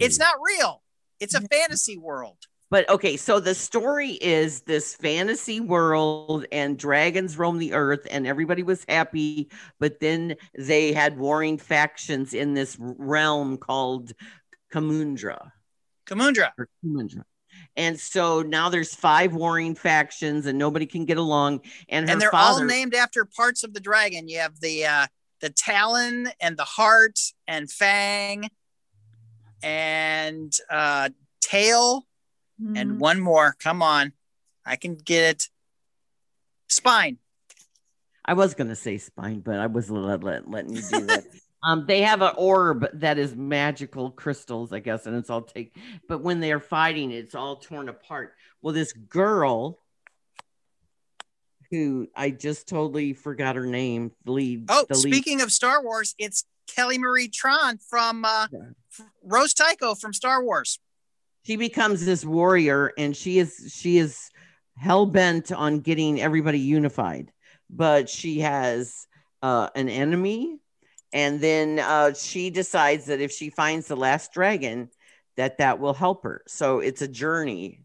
[0.00, 0.82] it's not real.
[1.20, 2.38] It's a fantasy world.
[2.68, 8.26] But okay, so the story is this fantasy world and dragons roam the earth and
[8.26, 14.12] everybody was happy, but then they had warring factions in this realm called
[14.72, 15.52] Kumandra
[16.08, 16.50] Kumandra.
[16.58, 17.22] or Kumandra.
[17.76, 21.60] And so now there's five warring factions and nobody can get along.
[21.88, 24.26] And her And they're all named after parts of the dragon.
[24.28, 25.06] You have the uh,
[25.40, 27.18] the talon and the heart
[27.48, 28.50] and fang
[29.62, 31.10] and uh,
[31.40, 32.06] tail
[32.60, 32.76] Mm-hmm.
[32.76, 33.56] and one more.
[33.58, 34.12] Come on,
[34.66, 35.48] I can get it.
[36.68, 37.18] Spine.
[38.24, 41.24] I was going to say spine, but I was let, let, letting you do that.
[41.64, 45.74] um, they have an orb that is magical crystals, I guess, and it's all take.
[46.06, 48.34] But when they're fighting, it's all torn apart.
[48.62, 49.78] Well, this girl,
[51.70, 54.66] who I just totally forgot her name, lead.
[54.68, 55.12] Oh, the lead.
[55.12, 59.04] speaking of Star Wars, it's Kelly Marie Tran from uh, Yeah.
[59.22, 60.78] Rose Tico from Star Wars.
[61.46, 64.30] she becomes this warrior, and she is she is
[64.76, 67.30] hell bent on getting everybody unified,
[67.68, 69.06] but she has
[69.42, 70.58] uh, an enemy
[71.12, 74.88] and then uh, she decides that if she finds the last dragon
[75.36, 77.80] that that will help her so it's a journey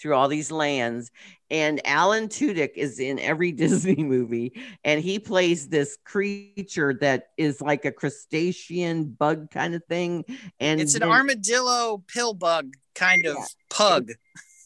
[0.00, 1.10] through all these lands
[1.50, 4.52] and alan tudyk is in every disney movie
[4.84, 10.24] and he plays this creature that is like a crustacean bug kind of thing
[10.58, 13.44] and It's an then- armadillo pill bug kind of Yeah.
[13.68, 14.10] pug,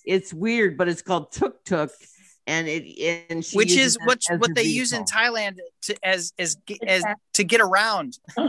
[0.05, 1.91] it's weird but it's called tuk tuk
[2.47, 5.05] and it and she which is that what what her they use in.
[5.05, 6.57] Thailand to, as as
[6.87, 7.03] as
[7.35, 8.19] to get around.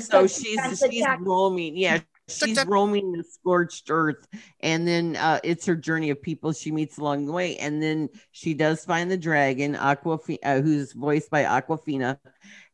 [0.00, 4.26] So she's she's roaming yeah she's roaming the scorched earth
[4.60, 8.08] and then uh it's her journey of people she meets along the way and then
[8.30, 12.18] she does find the dragon awkwafina uh, who's voiced by awkwafina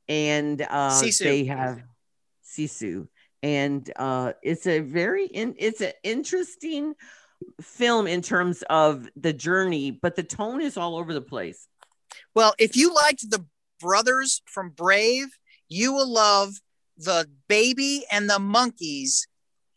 [0.09, 1.24] and uh Sisu.
[1.24, 1.82] they have
[2.44, 3.09] sisu
[3.42, 6.94] and uh it's a very in, it's an interesting
[7.61, 11.68] film in terms of the journey but the tone is all over the place
[12.34, 13.44] Well, if you liked the
[13.80, 15.28] brothers from Brave,
[15.68, 16.61] you will love
[16.96, 19.26] the baby and the monkeys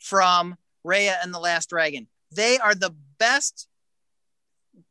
[0.01, 2.07] from Raya and the Last Dragon.
[2.31, 3.67] They are the best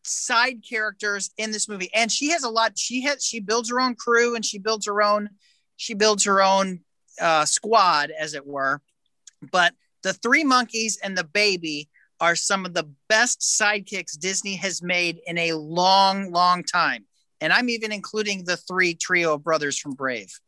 [0.03, 1.91] side characters in this movie.
[1.95, 4.87] And she has a lot, she has she builds her own crew and she builds
[4.87, 5.31] her own,
[5.77, 6.81] she builds her own
[7.21, 8.81] uh squad, as it were.
[9.53, 11.89] But the three monkeys and the baby
[12.21, 17.07] are some of the best sidekicks Disney has made in a long, long time.
[17.41, 20.39] And I'm even including the three trio of brothers from Brave.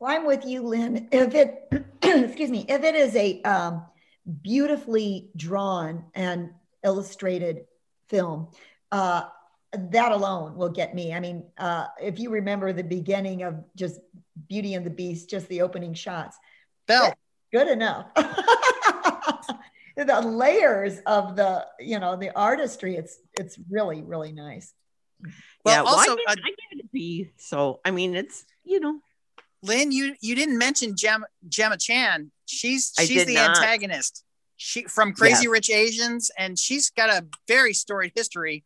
[0.00, 1.08] Well, I'm with you, Lynn.
[1.10, 1.72] If it,
[2.02, 3.82] excuse me, if it is a um,
[4.42, 6.50] beautifully drawn and
[6.84, 7.66] illustrated
[8.08, 8.48] film,
[8.92, 9.24] uh,
[9.72, 11.12] that alone will get me.
[11.12, 14.00] I mean, uh, if you remember the beginning of just
[14.48, 16.38] Beauty and the Beast, just the opening shots,
[16.86, 17.12] Belle.
[17.52, 18.06] good enough.
[18.14, 24.72] the layers of the, you know, the artistry, it's it's really really nice.
[25.64, 27.30] Well, yeah, well, also, I, give, uh, I give it a B.
[27.36, 29.00] So I mean, it's you know,
[29.62, 32.30] Lynn, you you didn't mention Gemma, Gemma Chan.
[32.46, 33.56] She's she's the not.
[33.56, 34.24] antagonist.
[34.56, 35.52] She from Crazy Yes.
[35.52, 38.64] Rich Asians, and she's got a very storied history.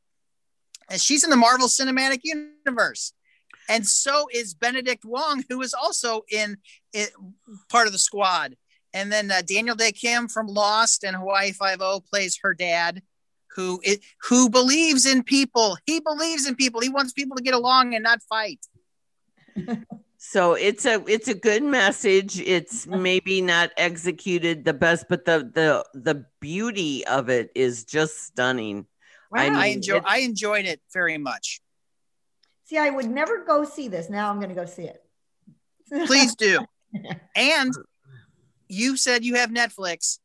[0.90, 3.14] And she's in the Marvel Cinematic Universe,
[3.68, 6.58] and so is Benedict Wong, who is also in
[6.92, 7.10] it,
[7.70, 8.56] part of the squad.
[8.92, 13.02] And then uh, Daniel Dae Kim from Lost and Hawaii Five O plays her dad,
[13.56, 15.78] who it, who believes in people.
[15.86, 16.80] He believes in people.
[16.80, 18.60] He wants people to get along and not fight.
[20.24, 22.38] so it's a it's a good message.
[22.38, 28.22] It's maybe not executed the best, but the the the beauty of it is just
[28.22, 28.86] stunning.
[29.34, 29.58] I Wow.
[29.58, 30.00] I mean, enjoy.
[30.04, 31.60] I enjoyed it very much.
[32.66, 34.08] See, I would never go see this.
[34.08, 35.02] Now I'm going to go see it.
[36.06, 36.60] Please do.
[37.34, 37.72] And
[38.68, 40.18] you said you have Netflix.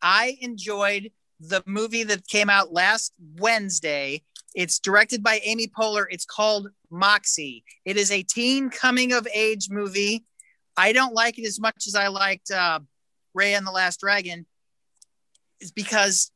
[0.00, 1.10] I enjoyed
[1.40, 4.22] the movie that came out last Wednesday.
[4.54, 6.06] It's directed by Amy Poehler.
[6.08, 7.64] It's called Moxie.
[7.84, 10.24] It is a teen coming of age movie.
[10.76, 12.80] I don't like it as much as I liked uh,
[13.34, 14.46] Ray and the Last Dragon.
[15.60, 16.30] Is because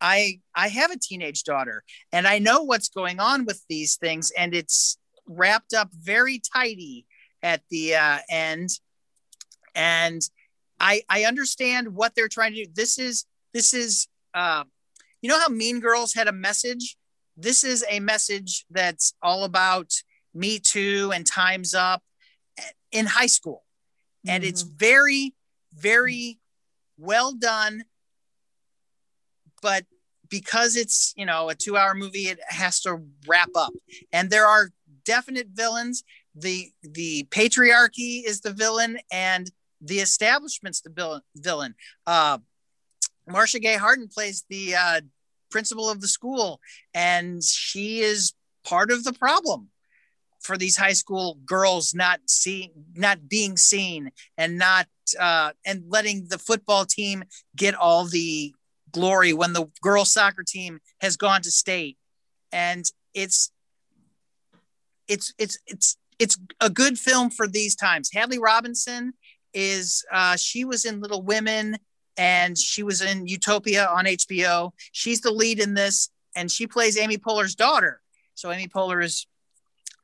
[0.00, 4.32] I I have a teenage daughter and I know what's going on with these things
[4.36, 7.06] and it's wrapped up very tidy
[7.42, 8.70] at the uh, end
[9.74, 10.22] and
[10.78, 12.70] I I understand what they're trying to do.
[12.74, 14.64] This is this is uh,
[15.22, 16.96] you know how Mean Girls had a message.
[17.40, 19.92] This is a message that's all about
[20.34, 22.02] Me Too and Times Up
[22.92, 23.64] in high school,
[24.26, 25.34] and it's very
[25.74, 26.38] very
[26.98, 27.84] well done.
[29.62, 29.86] But
[30.28, 33.72] because it's you know a two hour movie, it has to wrap up,
[34.12, 34.70] and there are
[35.06, 36.04] definite villains.
[36.34, 41.74] The the patriarchy is the villain, and the establishment's the villain.
[42.06, 42.38] Uh,
[43.26, 45.00] Marcia Gay Harden plays the uh,
[45.50, 46.60] principal of the school,
[46.94, 48.32] and she is
[48.64, 49.68] part of the problem
[50.40, 54.86] for these high school girls not seeing, not being seen, and not
[55.18, 57.24] uh, and letting the football team
[57.56, 58.54] get all the
[58.92, 61.96] glory when the girls soccer team has gone to state,
[62.52, 62.84] and
[63.14, 63.52] it's
[65.08, 68.10] it's it's it's it's a good film for these times.
[68.12, 69.12] Hadley Robinson
[69.52, 71.78] is uh, she was in Little Women
[72.20, 74.72] and she was in Utopia on HBO.
[74.92, 78.02] She's the lead in this, and she plays Amy Poehler's daughter.
[78.34, 79.26] So Amy Poehler is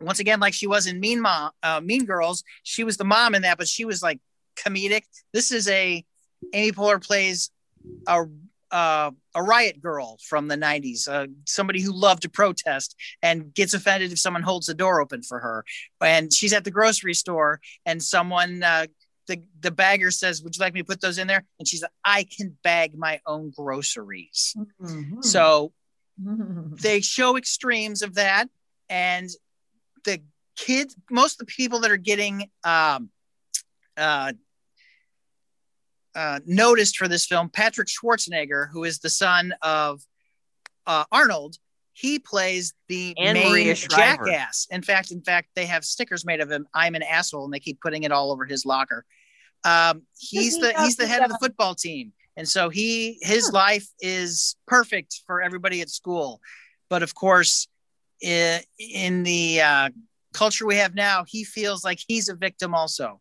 [0.00, 2.42] once again like she was in Mean Mom, uh, Mean Girls.
[2.62, 4.18] She was the mom in that, but she was like
[4.56, 5.02] comedic.
[5.34, 6.02] This is a
[6.54, 7.50] Amy Poehler plays
[8.06, 8.24] a
[8.70, 13.74] uh, a riot girl from the 90s, uh, somebody who loved to protest and gets
[13.74, 15.64] offended if someone holds the door open for her.
[16.00, 18.86] And she's at the grocery store, and someone uh,
[19.26, 21.82] the the bagger says, "Would you like me to put those in there?" And she's
[21.82, 25.24] like, "I can bag my own groceries." Mhm.
[25.24, 25.72] So
[26.20, 26.80] Mhm.
[26.80, 28.48] they show extremes of that,
[28.88, 29.28] and
[30.04, 30.22] the
[30.56, 33.10] kids, most of the people that are getting um,
[33.96, 34.32] uh,
[36.14, 40.02] uh, noticed for this film, Patrick Schwarzenegger, who is the son of
[40.86, 41.56] uh, Arnold.
[41.92, 44.66] He plays the And main Maria jackass.
[44.70, 46.66] In fact, in fact, they have stickers made of him.
[46.74, 49.04] I'm an asshole, and they keep putting it all over his locker.
[49.66, 53.18] Um, he's he the he's the the head of the football team, and so he
[53.22, 53.52] his Huh.
[53.54, 56.40] life is perfect for everybody at school.
[56.88, 57.66] But of course,
[58.20, 59.88] in, in the uh,
[60.32, 63.20] culture we have now, he feels like he's a victim also.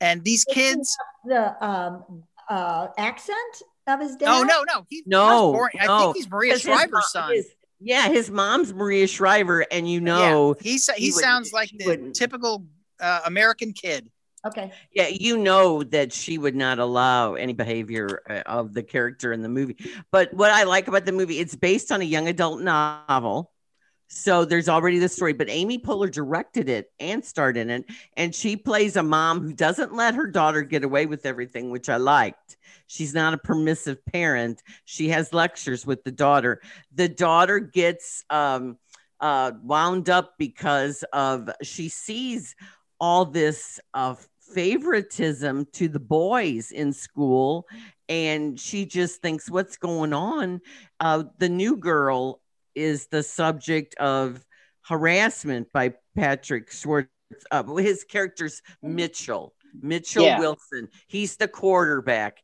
[0.00, 3.38] And these kids, the um, uh, accent
[3.86, 4.28] of his dad.
[4.30, 7.32] oh no, no, he, No, he was I think he's Maria his Shriver's mom- son.
[7.34, 7.50] his-
[7.84, 11.52] yeah, his mom's Maria Shriver, and you know, yeah, he sa- he, he wouldn't- sounds
[11.52, 12.14] like the wouldn't.
[12.16, 12.64] typical
[13.00, 14.08] uh, American kid.
[14.44, 14.72] Okay.
[14.92, 19.42] yeah, you know that she would not allow any behavior uh, of the character in
[19.42, 19.76] the movie.
[20.10, 23.52] But what I like about the movie, it's based on a young adult novel.
[24.08, 27.86] So there's already the story, but Amy Poehler directed it and starred in it.
[28.16, 31.88] And she plays a mom who doesn't let her daughter get away with everything, which
[31.88, 32.58] I liked.
[32.88, 34.62] She's not a permissive parent.
[34.84, 36.60] She has lectures with the daughter.
[36.94, 38.76] The daughter gets um,
[39.18, 42.54] uh, wound up because of she sees
[43.00, 44.14] all this uh,
[44.54, 47.66] favoritism to the boys in school
[48.08, 50.60] and she just thinks what's going on
[51.00, 52.40] uh, the new girl
[52.74, 54.44] is the subject of
[54.82, 57.08] harassment by patrick schwartz
[57.50, 60.38] uh, his character's mitchell mitchell Yeah.
[60.38, 62.38] wilson he's the quarterback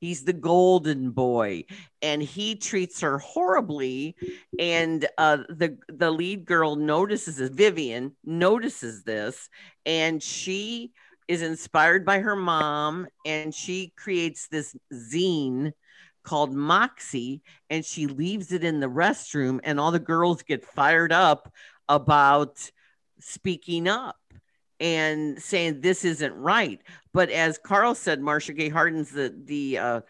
[0.00, 1.64] He's the golden boy,
[2.02, 4.14] and he treats her horribly.
[4.56, 7.50] And uh, the the lead girl notices this.
[7.50, 9.48] Vivian notices this,
[9.84, 10.92] and she
[11.28, 15.72] is inspired by her mom, and she creates this zine
[16.24, 21.12] called Moxie, and she leaves it in the restroom, and all the girls get fired
[21.12, 21.52] up
[21.88, 22.70] about
[23.20, 24.16] speaking up
[24.80, 26.80] and saying this isn't right.
[27.12, 30.00] But as Carl said, Marcia Gay Harden's the the uh,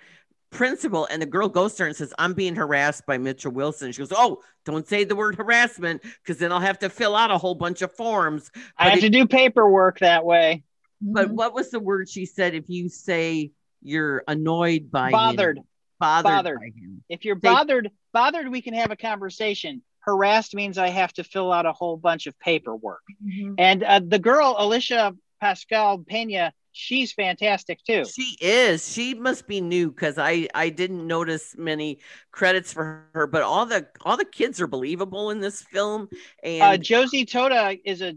[0.51, 3.93] principal, and the girl goes to her and says, "I'm being harassed by Mitchell Wilson."
[3.93, 7.31] She goes, "Oh, don't say the word harassment because then I'll have to fill out
[7.31, 10.64] a whole bunch of forms." But I have if, to do paperwork that way.
[11.01, 11.37] But mm-hmm.
[11.37, 12.55] what was the word she said?
[12.55, 15.65] If you say you're annoyed by bothered, him,
[16.01, 16.59] bothered, bothered.
[16.59, 17.03] by him.
[17.09, 21.53] If you're bothered, bothered, we can have a conversation harassed means I have to fill
[21.53, 23.03] out a whole bunch of paperwork.
[23.25, 23.55] Mm-hmm.
[23.59, 28.05] And uh, the girl, Alicia Pascal Pena, she's fantastic too.
[28.07, 28.91] She is.
[28.91, 31.99] She must be new because I I didn't notice many
[32.31, 36.09] credits for her, but all the all the kids are believable in this film.
[36.43, 38.15] And uh, Josie Totah is a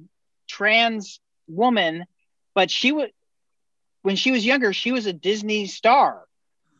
[0.47, 2.05] trans woman,
[2.53, 3.09] but she was
[4.03, 6.23] when she was younger, she was a Disney star,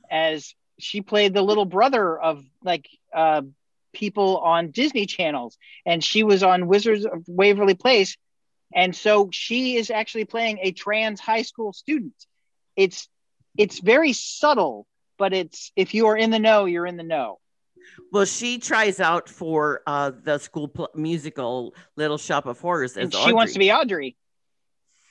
[0.10, 3.44] as she played the little brother of like uh,
[3.94, 8.18] people on Disney channels, and she was on Wizards of Waverly Place,
[8.74, 12.16] and so she is actually playing a trans high school student.
[12.76, 13.08] It's
[13.58, 17.40] it's very subtle, but it's if you are in the know, you're in the know.
[18.12, 23.12] Well, she tries out for uh, the school pl- musical Little Shop of Horrors, and
[23.12, 23.34] she Audrey.
[23.34, 24.16] wants to be Audrey.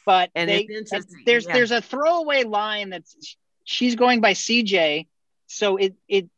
[0.07, 0.69] But and they,
[1.27, 1.55] there's yeah.
[1.55, 5.07] there's a throwaway line that's she's going by CJ,
[5.47, 6.29] so it it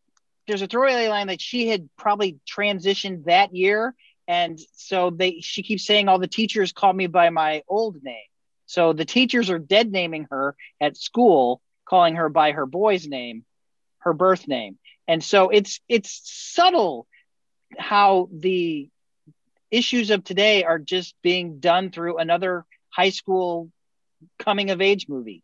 [0.46, 3.94] there's a throwaway line that she had probably transitioned that year.
[4.28, 8.24] And so they she keeps saying all the teachers call me by my old name.
[8.66, 13.44] So the teachers are dead naming her at school calling her by her boy's name
[14.02, 14.78] her birth name.
[15.08, 17.06] And so it's it's subtle
[17.78, 18.88] how the
[19.70, 23.70] issues of today are just being done through another high school
[24.38, 25.42] coming of age movie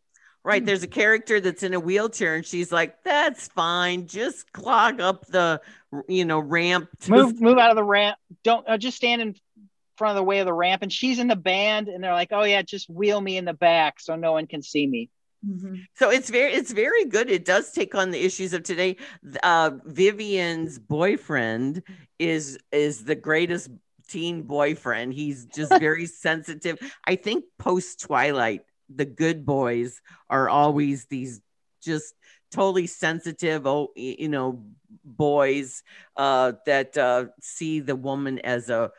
[0.48, 0.64] Right.
[0.64, 4.06] There's a character that's in a wheelchair and she's like, that's fine.
[4.06, 5.60] Just clog up the,
[6.08, 6.88] you know, ramp.
[7.06, 8.16] Move, move out of the ramp.
[8.44, 9.34] Don't uh, just stand in
[9.98, 10.82] front of the way of the ramp.
[10.82, 13.52] And she's in the band and they're like, oh, yeah, just wheel me in the
[13.52, 15.10] back so no one can see me.
[15.46, 15.74] Mm-hmm.
[15.96, 17.30] So it's very, it's very good.
[17.30, 18.96] It does take on the issues of today.
[19.42, 21.82] Uh, Vivian's boyfriend
[22.18, 23.68] is is the greatest
[24.08, 25.14] teen boyfriend.
[25.14, 26.78] He's just very sensitive.
[27.04, 28.62] I think post Twilight,
[28.94, 31.40] the good boys are always these
[31.82, 32.14] just
[32.50, 34.64] totally sensitive oh you know
[35.04, 35.82] boys
[36.16, 38.90] uh that uh see the woman as a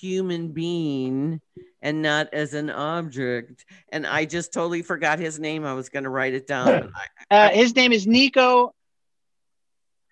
[0.00, 1.40] human being
[1.82, 3.64] and not as an object.
[3.90, 5.64] And i just totally forgot his name.
[5.64, 6.92] I was going to write it down.
[7.28, 8.72] Uh, his name is nico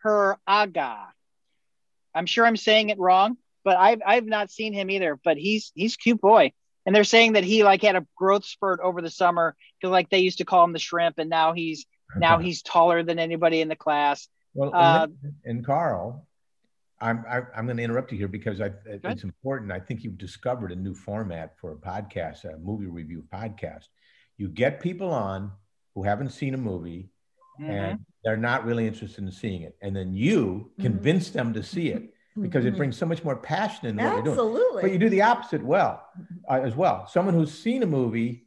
[0.05, 0.99] her aga
[2.15, 5.73] i'm sure i'm saying it wrong but i've i've not seen him either but he's
[5.75, 6.53] he's cute boy
[6.87, 10.11] and they're saying that he like had a growth spurt over the summer because like
[10.11, 11.87] they used to call him the shrimp and now he's
[12.17, 15.07] now he's taller than anybody in the class well uh,
[15.45, 16.27] and carl
[17.01, 19.81] i'm I, am i am going to interrupt you here because I, it's important i
[19.81, 23.85] think you've discovered a new format for a podcast a movie review podcast
[24.37, 25.53] you get people on
[25.95, 27.09] who haven't seen a movie
[27.61, 27.71] mm-hmm.
[27.71, 30.83] and they're not really interested in seeing it and then you mm-hmm.
[30.83, 31.39] convince mm-hmm.
[31.39, 32.75] them to see it because mm-hmm.
[32.75, 34.43] it brings so much more passion in what Absolutely.
[34.43, 34.83] you're doing.
[34.83, 36.07] But you do the opposite well
[36.49, 37.07] uh, as well.
[37.07, 38.45] Someone who's seen a movie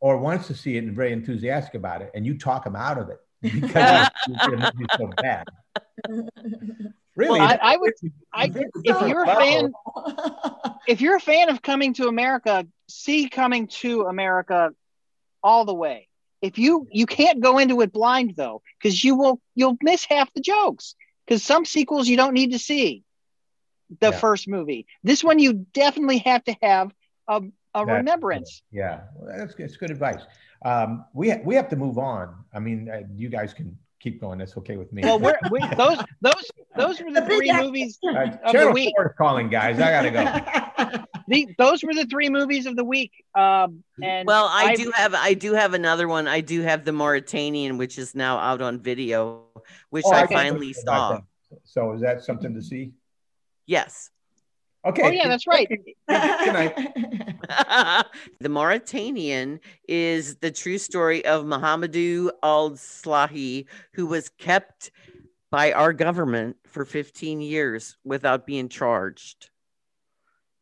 [0.00, 2.98] or wants to see it and very enthusiastic about it, and you talk them out
[2.98, 5.46] of it because the movie's so bad.
[7.16, 7.92] Really, well, I, I, would.
[8.32, 8.52] I,
[8.84, 9.72] if you're a fan,
[10.86, 14.70] if you're a fan of Coming to America, see Coming to America
[15.42, 16.08] all the way.
[16.40, 20.32] If you you can't go into it blind though, because you will you'll miss half
[20.32, 20.94] the jokes.
[21.26, 23.04] Because some sequels you don't need to see
[24.00, 24.18] the yeah.
[24.18, 24.86] first movie.
[25.02, 26.92] This one you definitely have to have
[27.28, 27.42] a,
[27.74, 28.62] a remembrance.
[28.70, 30.22] Yeah, well, that's, that's good advice.
[30.64, 32.34] Um, we ha- we have to move on.
[32.52, 34.38] I mean, uh, you guys can keep going.
[34.38, 35.02] That's okay with me.
[35.02, 38.94] Well, we're, we, those those those were the three movies uh, of the week.
[39.16, 41.04] Calling guys, I gotta go.
[41.28, 43.12] the, those were the three movies of the week.
[43.34, 46.28] Um, and well, I I've, do have I do have another one.
[46.28, 49.44] I do have the Mauritanian, which is now out on video,
[49.90, 51.20] which oh, I, I finally saw.
[51.64, 52.92] So is that something to see?
[53.70, 54.10] Yes.
[54.84, 55.02] Okay.
[55.04, 55.68] Oh yeah, that's right.
[58.40, 64.90] the Mauritanian is the true story of Mohamedou Al Slahi, who was kept
[65.52, 69.50] by our government for 15 years without being charged.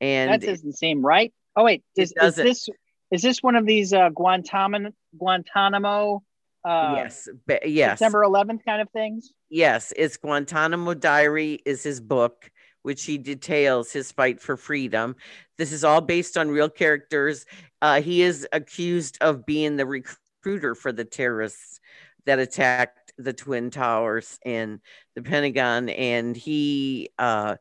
[0.03, 1.33] And that doesn't seem right.
[1.57, 2.69] Oh wait, is, is this
[3.11, 6.23] is this one of these uh, Guantanamo Guantanamo
[6.63, 9.33] uh, yes, ba- yes, September 11th kind of things.
[9.49, 9.93] yes.
[9.97, 12.51] It's Guantanamo Diary is his book,
[12.83, 15.17] which he details his fight for freedom.
[15.57, 17.47] This is all based on real characters.
[17.83, 21.81] Uh, he is accused of being the recruiter for the terrorists
[22.27, 24.81] that attacked the Twin Towers and
[25.15, 27.57] the Pentagon, and he uh,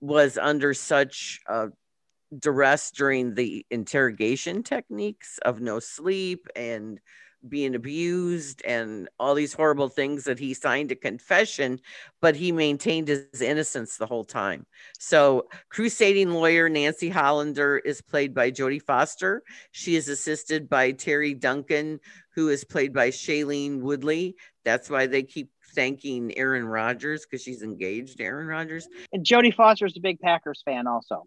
[0.00, 1.68] was under such uh,
[2.36, 7.00] duress during the interrogation techniques of no sleep and
[7.48, 11.80] being abused and all these horrible things that he signed a confession,
[12.20, 14.66] but he maintained his innocence the whole time.
[14.98, 19.42] So, crusading lawyer Nancy Hollander is played by Jodie Foster.
[19.70, 22.00] She is assisted by Teri Duncan,
[22.34, 24.36] who is played by Shailene Woodley.
[24.64, 28.88] That's why they keep thanking Aaron Rodgers because she's engaged to Aaron Rodgers.
[29.12, 31.24] And Jodie Foster is a big Packers fan also.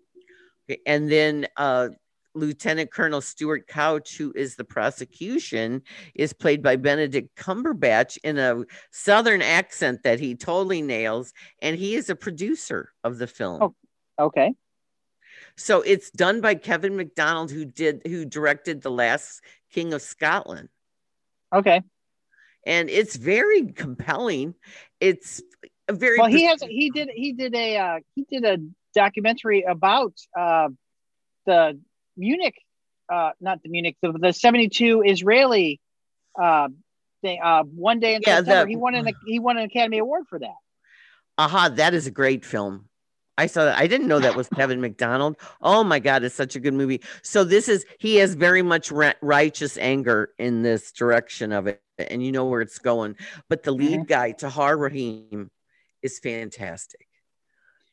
[0.70, 1.90] Okay, And then uh,
[2.34, 5.82] Lieutenant Colonel Stuart Couch, who is the prosecution,
[6.16, 11.34] is played by Benedict Cumberbatch in a Southern accent that he totally nails.
[11.62, 13.62] And he is a producer of the film.
[13.62, 13.76] Oh.
[14.20, 14.54] Okay.
[15.58, 20.70] So it's done by Kevin Macdonald, who did who directed The Last King of Scotland.
[21.54, 21.82] Okay.
[22.66, 24.56] And it's very compelling.
[25.00, 25.42] It's
[25.88, 28.58] a very Well, he has he did he did a uh, he did a
[28.94, 30.70] documentary about uh,
[31.46, 31.80] the
[32.22, 32.56] Munich,
[33.12, 35.82] uh, not the Munich, the, the seventy two Israeli
[36.42, 36.70] uh,
[37.22, 37.40] thing.
[37.44, 40.26] Uh, one day in Yeah, September, the- he won an he won an Academy Award
[40.30, 40.56] for that.
[41.38, 42.88] aha, that is a great film.
[43.38, 43.78] I saw that.
[43.80, 45.36] I didn't know that was Kevin Macdonald.
[45.62, 47.02] Oh my God, it's such a good movie.
[47.24, 51.82] So this is he has very much ri- righteous anger in this direction of it,
[51.98, 53.16] and you know where it's going.
[53.50, 55.50] But the lead guy, Tahar Rahim,
[56.04, 57.08] is fantastic.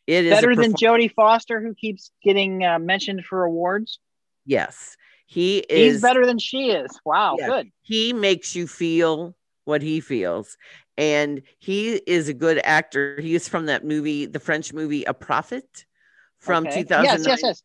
[0.07, 4.01] It is a Better than Jodie Foster, who keeps getting uh, mentioned for awards.
[4.49, 4.97] Yes,
[5.27, 6.91] he is He's better than she is.
[7.05, 7.47] Wow, Yeah.
[7.49, 7.71] good.
[7.83, 10.57] he makes you feel what he feels
[10.97, 15.13] and he is a good actor he is from that movie the french movie a
[15.13, 15.85] prophet
[16.39, 16.83] from Okay.
[16.83, 17.63] 2009 Yes, yes, yes.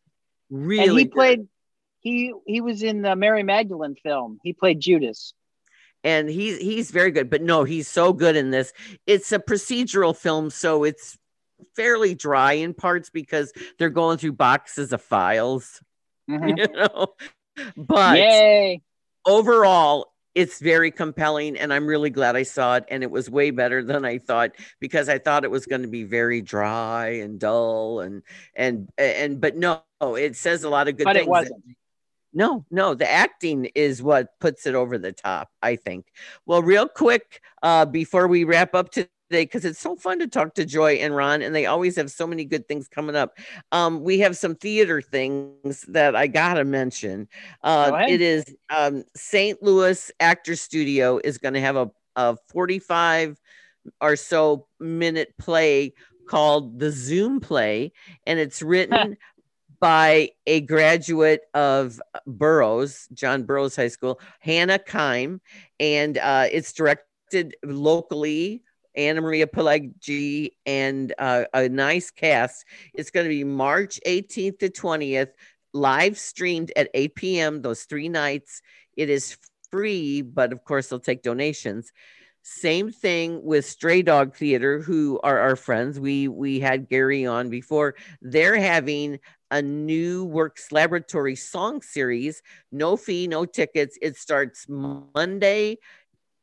[0.50, 1.12] really and he good.
[1.12, 1.48] played.
[2.00, 4.38] He he was in the Mary Magdalene film.
[4.44, 5.32] He played Judas.
[6.04, 8.74] and he's he's very good but no he's so good in this
[9.06, 11.16] it's a procedural film so it's
[11.74, 15.80] fairly dry in parts because they're going through boxes of files
[16.30, 16.58] Mhm.
[16.58, 17.08] you know
[17.76, 18.82] but Yay!
[19.26, 23.50] overall it's very compelling and i'm really glad i saw it and it was way
[23.50, 24.50] better than i thought
[24.80, 28.22] because i thought it was going to be very dry and dull and
[28.54, 31.62] and and but no it says a lot of good But it things wasn't.
[32.32, 36.06] no no the acting is what puts it over the top i think
[36.46, 40.54] well real quick uh before we wrap up today because it's so fun to talk
[40.54, 43.36] to joy and ron and they always have so many good things coming up.
[43.72, 47.28] Um we have some theater things that i gotta mention.
[47.62, 53.40] Uh it is um st louis actor studio is going to have a, a 45
[54.00, 55.92] or so minute play
[56.28, 57.92] called the zoom play
[58.26, 59.16] and it's written
[59.80, 65.40] by a graduate of Burroughs, John Burroughs High School, Hannah Kime,
[65.78, 68.62] and uh, it's directed locally.
[68.96, 72.64] Annamaria Pileggi and uh, a nice cast.
[72.92, 75.30] It's going to be March 18th to 20th,
[75.72, 77.62] live streamed at 8 p.m.
[77.62, 78.62] Those three nights.
[78.96, 79.36] It is
[79.70, 81.92] free, but of course, they'll take donations.
[82.46, 85.98] Same thing with Stray Dog Theater, who are our friends.
[85.98, 87.94] We we had Gary on before.
[88.20, 89.18] They're having
[89.50, 92.42] a new Works Laboratory song series.
[92.70, 93.96] No fee, no tickets.
[94.02, 95.78] It starts Monday,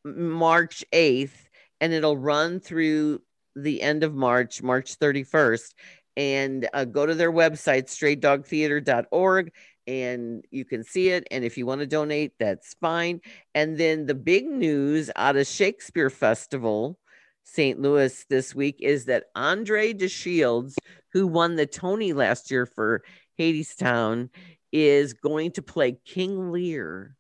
[0.04, 1.50] March 8th,
[1.82, 3.22] and it'll run through
[3.56, 5.74] the end of March, March 31st.
[6.18, 9.52] And uh, go to their website, straydogtheater.org,
[9.88, 11.26] and you can see it.
[11.32, 13.22] And if you want to donate, that's fine.
[13.56, 17.00] And then the big news out of Shakespeare Festival,
[17.44, 17.82] St.
[17.82, 20.76] Louis this week is that Andre De Shields,
[21.14, 23.04] who won the Tony last year for
[23.40, 24.30] Hadestown,
[24.72, 27.16] is going to play King Lear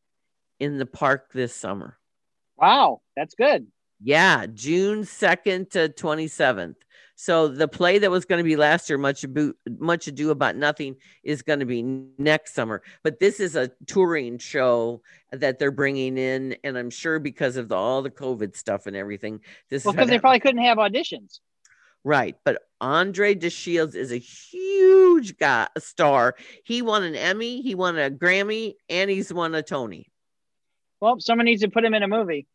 [0.59, 1.97] in the park this summer.
[2.57, 3.67] Wow, that's good.
[4.03, 6.75] Yeah, June 2nd to 27th.
[7.15, 10.55] So the play that was going to be last year, Much Ado, Much Ado About
[10.55, 11.83] Nothing, is going to be
[12.17, 12.81] next summer.
[13.03, 17.69] But this is a touring show that they're bringing in, and I'm sure because of
[17.69, 20.79] the, all the COVID stuff and everything, this Well, is because they probably couldn't have
[20.79, 21.41] auditions.
[22.03, 22.35] right.
[22.43, 26.35] But Andre De Shields is a huge guy, a star.
[26.63, 30.09] He won an Emmy, he won a Grammy, and he's won a Tony.
[30.99, 32.47] Well, someone needs to put him in a movie.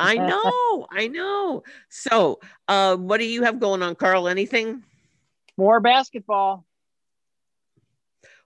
[0.00, 1.62] I know, I know.
[1.88, 4.28] So, uh, what do you have going on, Carl?
[4.28, 4.82] Anything?
[5.56, 6.64] More basketball.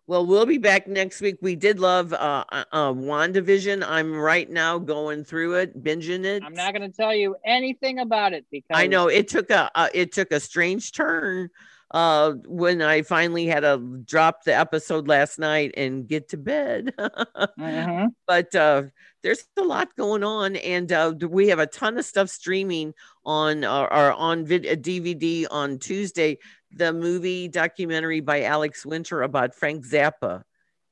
[0.06, 1.38] Well, we'll be back next week.
[1.40, 3.82] We did love uh, uh, uh WandaVision.
[3.86, 6.42] I'm right now going through it, binging it.
[6.44, 9.70] I'm not going to tell you anything about it because I know it took a
[9.74, 11.48] uh, it took a strange turn
[11.92, 16.92] uh when I finally had to drop the episode last night and get to bed.
[17.58, 18.08] Mhm.
[18.26, 18.84] But uh
[19.24, 22.92] there's a lot going on and uh we have a ton of stuff streaming
[23.24, 26.38] on our, or on vid- uh, DVD on Tuesday.
[26.76, 30.42] The movie documentary by Alex Winter about Frank Zappa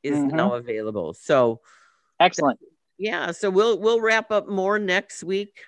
[0.02, 0.32] is Mhm.
[0.32, 1.12] now available.
[1.12, 1.60] So
[2.18, 2.58] excellent.
[2.98, 5.60] yeah, so we'll we'll wrap up more next week.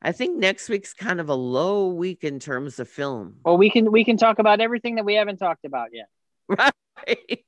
[0.00, 3.40] I think next week's kind of a low week in terms of film.
[3.44, 6.06] Well, we can we can talk about everything that we haven't talked about yet.
[7.06, 7.44] Right.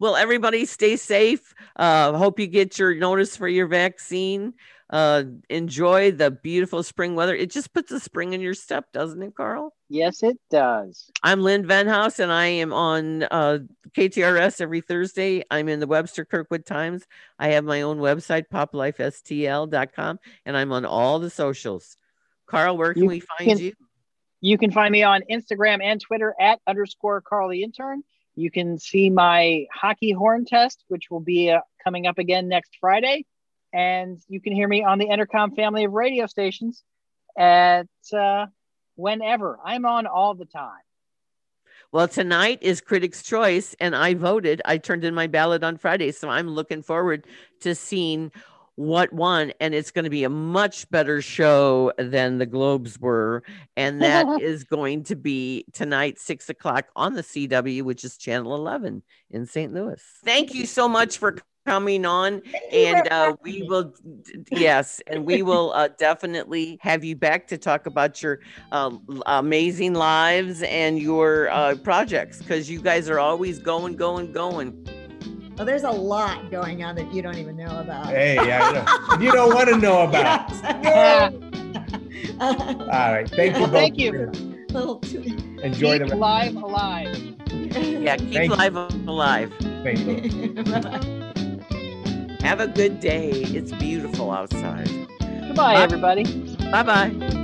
[0.00, 1.54] well, everybody stay safe.
[1.76, 4.54] Uh, hope you get your notice for your vaccine.
[4.90, 7.34] Uh, enjoy the beautiful spring weather.
[7.34, 9.72] It just puts a spring in your step, doesn't it, Carl?
[9.88, 11.10] Yes, it does.
[11.22, 13.58] I'm Lynn Venhaus, and I am on uh,
[13.96, 15.42] KTRS every Thursday.
[15.50, 17.04] I'm in the Webster Kirkwood Times.
[17.38, 21.96] I have my own website, poplifestl.com, and I'm on all the socials.
[22.46, 23.72] Carl, where can You we find can- you?
[24.46, 28.04] You can find me on Instagram and Twitter at underscore Carly Intern.
[28.36, 32.76] You can see my hockey horn test, which will be uh, coming up again next
[32.80, 33.24] Friday.
[33.72, 36.84] And you can hear me on the Intercom family of radio stations
[37.36, 38.46] at uh,
[38.94, 39.58] whenever.
[39.64, 40.78] I'm on all the time.
[41.90, 44.62] Well, tonight is Critics' Choice, and I voted.
[44.64, 47.26] I turned in my ballot on Friday, so I'm looking forward
[47.62, 48.30] to seeing
[48.76, 49.52] what won.
[49.60, 53.42] And it's going to be a much better show than the Globes were,
[53.76, 58.54] and that is going to be tonight, six o'clock on the CW, which is Channel
[58.54, 59.72] 11 in St.
[59.74, 60.02] Louis.
[60.24, 63.92] Thank you so much for coming on and uh, we will
[64.52, 68.38] yes and we will uh, definitely have you back to talk about your
[68.70, 68.96] uh,
[69.26, 74.86] amazing lives and your uh, projects because you guys are always going going going
[75.56, 78.06] Well, there's a lot going on that you don't even know about.
[78.06, 80.50] Hey, yeah, you, know, you don't want to know about.
[80.82, 81.32] Yes.
[82.40, 83.28] All right.
[83.30, 83.60] Thank you.
[83.62, 84.12] Well, both thank you.
[84.12, 84.32] for-
[84.72, 85.00] Little-
[85.62, 86.16] Enjoy Keep the.
[86.16, 87.16] live alive.
[87.48, 88.56] yeah keep Thank you.
[88.56, 89.52] live alive
[89.82, 90.62] Thank you.
[92.46, 94.88] have a good day it's beautiful outside
[95.18, 95.82] Goodbye, Bye.
[95.82, 96.24] everybody.
[96.70, 97.42] bye bye